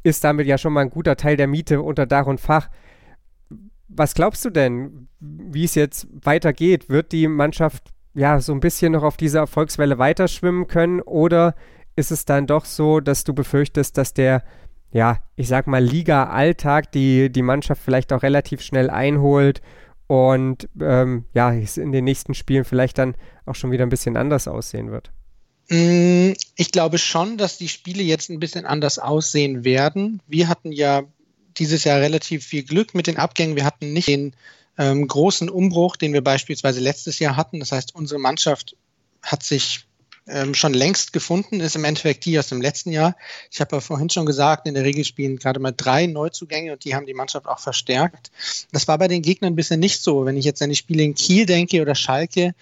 ist 0.03 0.23
damit 0.23 0.47
ja 0.47 0.57
schon 0.57 0.73
mal 0.73 0.81
ein 0.81 0.89
guter 0.89 1.15
Teil 1.15 1.37
der 1.37 1.47
Miete 1.47 1.81
unter 1.81 2.05
Dach 2.05 2.25
und 2.25 2.39
Fach. 2.39 2.69
Was 3.87 4.15
glaubst 4.15 4.43
du 4.45 4.49
denn, 4.49 5.07
wie 5.19 5.63
es 5.63 5.75
jetzt 5.75 6.07
weitergeht? 6.23 6.89
Wird 6.89 7.11
die 7.11 7.27
Mannschaft 7.27 7.93
ja 8.13 8.39
so 8.39 8.53
ein 8.53 8.59
bisschen 8.59 8.93
noch 8.93 9.03
auf 9.03 9.17
dieser 9.17 9.39
Erfolgswelle 9.39 9.97
weiterschwimmen 9.97 10.67
können 10.67 11.01
oder 11.01 11.55
ist 11.95 12.11
es 12.11 12.25
dann 12.25 12.47
doch 12.47 12.65
so, 12.65 12.99
dass 12.99 13.23
du 13.23 13.33
befürchtest, 13.33 13.97
dass 13.97 14.13
der, 14.13 14.43
ja, 14.91 15.19
ich 15.35 15.47
sag 15.47 15.67
mal, 15.67 15.83
Liga-Alltag 15.83 16.91
die, 16.91 17.31
die 17.31 17.41
Mannschaft 17.41 17.81
vielleicht 17.81 18.11
auch 18.13 18.23
relativ 18.23 18.61
schnell 18.61 18.89
einholt 18.89 19.61
und 20.07 20.69
ähm, 20.79 21.25
ja, 21.33 21.53
es 21.53 21.77
in 21.77 21.91
den 21.91 22.03
nächsten 22.03 22.33
Spielen 22.33 22.63
vielleicht 22.63 22.97
dann 22.97 23.15
auch 23.45 23.55
schon 23.55 23.71
wieder 23.71 23.85
ein 23.85 23.89
bisschen 23.89 24.17
anders 24.17 24.47
aussehen 24.47 24.91
wird? 24.91 25.11
Mm, 25.69 26.33
ich 26.55 26.71
glaube 26.71 26.97
schon, 26.97 27.37
dass 27.37 27.57
die 27.57 27.69
Spiele 27.69 28.03
jetzt 28.03 28.29
ein 28.29 28.39
bisschen 28.39 28.65
anders 28.65 28.99
aussehen 28.99 29.63
werden. 29.63 30.21
Wir 30.27 30.47
hatten 30.47 30.71
ja 30.71 31.03
dieses 31.57 31.83
Jahr 31.83 32.01
relativ 32.01 32.45
viel 32.45 32.63
Glück 32.63 32.93
mit 32.93 33.07
den 33.07 33.17
Abgängen. 33.17 33.55
Wir 33.55 33.65
hatten 33.65 33.93
nicht 33.93 34.07
den 34.07 34.35
ähm, 34.77 35.07
großen 35.07 35.49
Umbruch, 35.49 35.95
den 35.95 36.13
wir 36.13 36.23
beispielsweise 36.23 36.81
letztes 36.81 37.19
Jahr 37.19 37.35
hatten. 37.35 37.59
Das 37.59 37.71
heißt, 37.71 37.95
unsere 37.95 38.19
Mannschaft 38.19 38.75
hat 39.21 39.41
sich 39.41 39.85
ähm, 40.27 40.53
schon 40.53 40.73
längst 40.73 41.13
gefunden, 41.13 41.59
ist 41.59 41.75
im 41.75 41.83
Endeffekt 41.83 42.25
die 42.25 42.37
aus 42.39 42.47
dem 42.47 42.61
letzten 42.61 42.91
Jahr. 42.91 43.15
Ich 43.51 43.61
habe 43.61 43.75
ja 43.75 43.79
vorhin 43.79 44.09
schon 44.09 44.25
gesagt, 44.25 44.67
in 44.67 44.73
der 44.73 44.83
Regel 44.83 45.03
spielen 45.03 45.37
gerade 45.37 45.59
mal 45.59 45.71
drei 45.71 46.07
Neuzugänge 46.07 46.73
und 46.73 46.83
die 46.83 46.95
haben 46.95 47.05
die 47.05 47.13
Mannschaft 47.13 47.47
auch 47.47 47.59
verstärkt. 47.59 48.31
Das 48.71 48.87
war 48.87 48.97
bei 48.97 49.07
den 49.07 49.21
Gegnern 49.21 49.55
bisher 49.55 49.77
nicht 49.77 50.01
so. 50.01 50.25
Wenn 50.25 50.37
ich 50.37 50.45
jetzt 50.45 50.61
an 50.61 50.69
die 50.69 50.75
Spiele 50.75 51.03
in 51.03 51.15
Kiel 51.15 51.45
denke 51.45 51.81
oder 51.81 51.95
Schalke, 51.95 52.55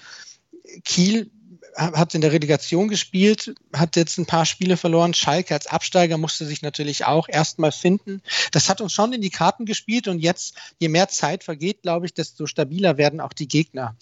Kiel 0.83 1.29
hat 1.75 2.15
in 2.15 2.21
der 2.21 2.31
Relegation 2.31 2.87
gespielt, 2.87 3.55
hat 3.73 3.95
jetzt 3.95 4.17
ein 4.17 4.25
paar 4.25 4.45
Spiele 4.45 4.77
verloren. 4.77 5.13
Schalke 5.13 5.53
als 5.53 5.67
Absteiger 5.67 6.17
musste 6.17 6.45
sich 6.45 6.61
natürlich 6.61 7.05
auch 7.05 7.27
erstmal 7.29 7.71
finden. 7.71 8.21
Das 8.51 8.69
hat 8.69 8.81
uns 8.81 8.93
schon 8.93 9.13
in 9.13 9.21
die 9.21 9.29
Karten 9.29 9.65
gespielt 9.65 10.07
und 10.07 10.19
jetzt, 10.19 10.55
je 10.79 10.89
mehr 10.89 11.07
Zeit 11.09 11.43
vergeht, 11.43 11.81
glaube 11.81 12.05
ich, 12.05 12.13
desto 12.13 12.45
stabiler 12.45 12.97
werden 12.97 13.19
auch 13.19 13.33
die 13.33 13.47
Gegner. 13.47 13.95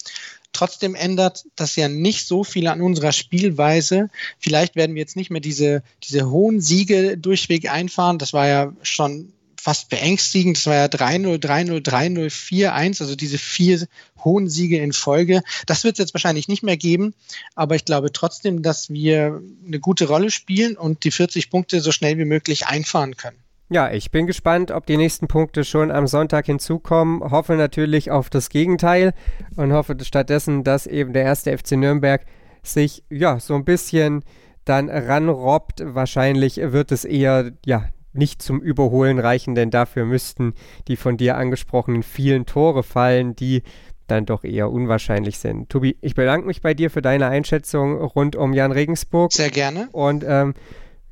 Trotzdem 0.52 0.94
ändert 0.94 1.46
das 1.56 1.76
ja 1.76 1.88
nicht 1.88 2.26
so 2.26 2.44
viel 2.44 2.66
an 2.66 2.82
unserer 2.82 3.12
Spielweise. 3.12 4.10
Vielleicht 4.38 4.76
werden 4.76 4.94
wir 4.94 5.00
jetzt 5.00 5.16
nicht 5.16 5.30
mehr 5.30 5.40
diese, 5.40 5.82
diese 6.04 6.30
hohen 6.30 6.60
Siege 6.60 7.16
durchweg 7.16 7.70
einfahren. 7.70 8.18
Das 8.18 8.34
war 8.34 8.46
ja 8.48 8.72
schon 8.82 9.32
fast 9.62 9.90
beängstigend. 9.90 10.56
Das 10.56 10.66
war 10.66 10.74
ja 10.74 10.86
3-0, 10.86 11.38
3-0, 11.38 11.86
3-0, 11.86 12.30
4-1, 12.30 13.00
also 13.00 13.14
diese 13.14 13.38
vier 13.38 13.86
hohen 14.24 14.48
Siege 14.48 14.78
in 14.78 14.92
Folge. 14.92 15.42
Das 15.66 15.84
wird 15.84 15.94
es 15.94 15.98
jetzt 16.00 16.14
wahrscheinlich 16.14 16.48
nicht 16.48 16.64
mehr 16.64 16.76
geben, 16.76 17.14
aber 17.54 17.76
ich 17.76 17.84
glaube 17.84 18.10
trotzdem, 18.10 18.62
dass 18.62 18.90
wir 18.90 19.40
eine 19.64 19.78
gute 19.78 20.08
Rolle 20.08 20.32
spielen 20.32 20.76
und 20.76 21.04
die 21.04 21.12
40 21.12 21.48
Punkte 21.48 21.80
so 21.80 21.92
schnell 21.92 22.18
wie 22.18 22.24
möglich 22.24 22.66
einfahren 22.66 23.16
können. 23.16 23.36
Ja, 23.68 23.90
ich 23.90 24.10
bin 24.10 24.26
gespannt, 24.26 24.72
ob 24.72 24.84
die 24.84 24.96
nächsten 24.96 25.28
Punkte 25.28 25.64
schon 25.64 25.92
am 25.92 26.08
Sonntag 26.08 26.46
hinzukommen. 26.46 27.22
Hoffe 27.30 27.54
natürlich 27.54 28.10
auf 28.10 28.30
das 28.30 28.48
Gegenteil 28.48 29.14
und 29.54 29.72
hoffe 29.72 29.96
stattdessen, 30.02 30.64
dass 30.64 30.88
eben 30.88 31.12
der 31.12 31.22
erste 31.22 31.56
FC 31.56 31.72
Nürnberg 31.72 32.26
sich 32.64 33.04
ja 33.10 33.38
so 33.38 33.54
ein 33.54 33.64
bisschen 33.64 34.24
dann 34.64 34.90
ranrobbt. 34.90 35.82
Wahrscheinlich 35.84 36.56
wird 36.56 36.90
es 36.90 37.04
eher 37.04 37.52
ja 37.64 37.84
nicht 38.12 38.42
zum 38.42 38.60
Überholen 38.60 39.18
reichen, 39.18 39.54
denn 39.54 39.70
dafür 39.70 40.04
müssten 40.04 40.54
die 40.88 40.96
von 40.96 41.16
dir 41.16 41.36
angesprochenen 41.36 42.02
vielen 42.02 42.46
Tore 42.46 42.82
fallen, 42.82 43.34
die 43.36 43.62
dann 44.06 44.26
doch 44.26 44.44
eher 44.44 44.70
unwahrscheinlich 44.70 45.38
sind. 45.38 45.70
Tobi, 45.70 45.96
ich 46.00 46.14
bedanke 46.14 46.46
mich 46.46 46.60
bei 46.60 46.74
dir 46.74 46.90
für 46.90 47.02
deine 47.02 47.28
Einschätzung 47.28 47.96
rund 47.96 48.36
um 48.36 48.52
Jan 48.52 48.72
Regensburg. 48.72 49.32
Sehr 49.32 49.50
gerne. 49.50 49.88
Und 49.92 50.24
ähm, 50.26 50.54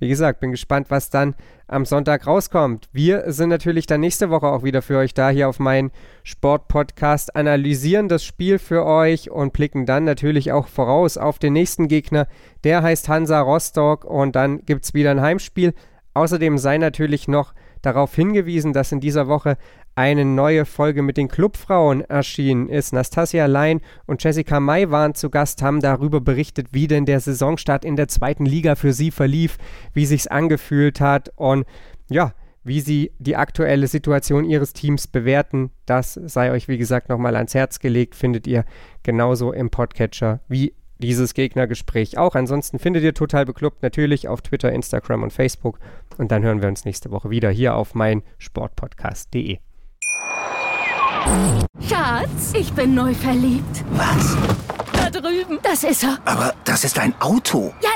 wie 0.01 0.09
gesagt, 0.09 0.41
bin 0.41 0.51
gespannt, 0.51 0.87
was 0.89 1.11
dann 1.11 1.35
am 1.67 1.85
Sonntag 1.85 2.27
rauskommt. 2.27 2.89
Wir 2.93 3.31
sind 3.33 3.51
natürlich 3.51 3.87
dann 3.87 4.01
nächste 4.01 4.31
Woche 4.31 4.47
auch 4.47 4.65
wieder 4.65 4.83
für 4.83 4.97
euch 4.97 5.15
da 5.15 5.29
hier 5.29 5.49
auf 5.49 5.59
meinen 5.59 5.93
Sportpodcast, 6.25 7.37
analysieren 7.37 8.09
das 8.09 8.25
Spiel 8.25 8.59
für 8.59 8.85
euch 8.87 9.31
und 9.31 9.53
blicken 9.53 9.87
dann 9.87 10.05
natürlich 10.05 10.53
auch 10.53 10.69
voraus 10.69 11.19
auf 11.19 11.39
den 11.39 11.53
nächsten 11.53 11.87
Gegner. 11.87 12.27
Der 12.65 12.83
heißt 12.83 13.09
Hansa 13.09 13.41
Rostock 13.41 14.05
und 14.05 14.35
dann 14.35 14.65
gibt 14.65 14.85
es 14.85 14.95
wieder 14.95 15.11
ein 15.11 15.21
Heimspiel. 15.21 15.75
Außerdem 16.15 16.59
sei 16.59 16.79
natürlich 16.79 17.29
noch 17.29 17.55
darauf 17.83 18.15
hingewiesen, 18.15 18.73
dass 18.73 18.93
in 18.93 19.01
dieser 19.01 19.29
Woche 19.29 19.57
eine 19.95 20.25
neue 20.25 20.65
Folge 20.65 21.03
mit 21.03 21.17
den 21.17 21.29
Clubfrauen 21.29 22.03
erschienen 22.03 22.69
ist. 22.69 22.93
Nastasia 22.93 23.47
Lein 23.47 23.81
und 24.07 24.23
Jessica 24.23 24.61
May 24.61 24.91
waren 24.91 25.15
zu 25.15 25.31
Gast, 25.31 25.63
haben 25.63 25.81
darüber 25.81 26.21
berichtet, 26.21 26.69
wie 26.73 26.87
denn 26.87 27.07
der 27.07 27.21
Saisonstart 27.21 27.85
in 27.85 27.97
der 27.97 28.09
zweiten 28.09 28.47
Liga 28.47 28.75
für 28.75 28.93
sie 28.93 29.11
verlief, 29.11 29.59
wie 29.93 30.07
sich's 30.07 30.27
angefühlt 30.27 31.01
hat 31.01 31.33
und 31.37 31.65
ja, 32.09 32.35
wie 32.63 32.81
sie 32.81 33.13
die 33.19 33.37
aktuelle 33.37 33.87
Situation 33.87 34.45
ihres 34.45 34.73
Teams 34.73 35.07
bewerten. 35.07 35.71
Das 35.87 36.15
sei 36.15 36.53
euch, 36.53 36.69
wie 36.69 36.79
gesagt, 36.79 37.09
nochmal 37.09 37.37
ans 37.37 37.55
Herz 37.55 37.79
gelegt, 37.79 38.15
findet 38.15 38.47
ihr 38.47 38.65
genauso 39.03 39.53
im 39.53 39.71
Podcatcher 39.71 40.41
wie 40.49 40.75
dieses 41.01 41.35
Gegnergespräch 41.35 42.19
auch. 42.19 42.35
Ansonsten 42.35 42.79
findet 42.79 43.03
ihr 43.03 43.15
total 43.15 43.47
beklubbt 43.47 43.83
natürlich 43.83 44.29
auf 44.29 44.43
Twitter, 44.43 44.73
Instagram 44.73 45.23
und 45.23 45.33
Facebook. 45.33 45.79
Und 46.19 46.31
dann 46.31 46.43
hören 46.43 46.63
wir 46.63 46.69
uns 46.69 46.85
nächste 46.85 47.11
Woche 47.11 47.31
wieder 47.31 47.51
hier 47.51 47.75
auf 47.75 47.95
mein 47.95 48.23
Sportpodcast.de. 48.39 49.59
Schatz, 51.89 52.53
ich 52.55 52.73
bin 52.73 52.95
neu 52.95 53.15
verliebt. 53.15 53.85
Was? 53.93 54.37
Da 54.93 55.11
drüben. 55.11 55.59
Das 55.63 55.85
ist 55.85 56.03
er. 56.03 56.19
Aber 56.25 56.55
das 56.65 56.85
ist 56.85 56.99
ein 56.99 57.15
Auto. 57.21 57.73
Ja, 57.83 57.91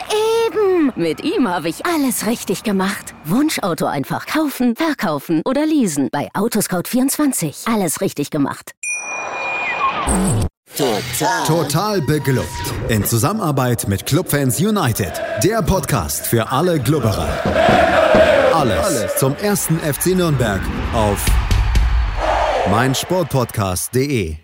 eben. 0.46 0.92
Mit 0.96 1.22
ihm 1.24 1.48
habe 1.48 1.68
ich 1.68 1.84
alles 1.86 2.26
richtig 2.26 2.62
gemacht. 2.62 3.14
Wunschauto 3.24 3.86
einfach 3.86 4.26
kaufen, 4.26 4.76
verkaufen 4.76 5.42
oder 5.44 5.66
leasen. 5.66 6.08
Bei 6.12 6.28
Autoscout24. 6.32 7.72
Alles 7.72 8.00
richtig 8.00 8.30
gemacht. 8.30 8.72
Total. 10.76 11.46
Total 11.46 12.00
beglückt. 12.00 12.48
In 12.88 13.04
Zusammenarbeit 13.04 13.86
mit 13.86 14.06
Clubfans 14.06 14.58
United. 14.58 15.12
Der 15.44 15.62
Podcast 15.62 16.26
für 16.26 16.50
alle 16.50 16.80
Glubberer. 16.80 17.28
Alles, 18.52 18.84
Alles 18.84 19.16
zum 19.16 19.36
ersten 19.36 19.78
FC 19.78 20.16
Nürnberg 20.16 20.60
auf 20.92 21.24
meinsportpodcast.de. 22.72 24.36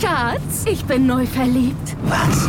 Schatz, 0.00 0.64
ich 0.66 0.84
bin 0.86 1.06
neu 1.06 1.24
verliebt. 1.24 1.96
Was? 2.06 2.48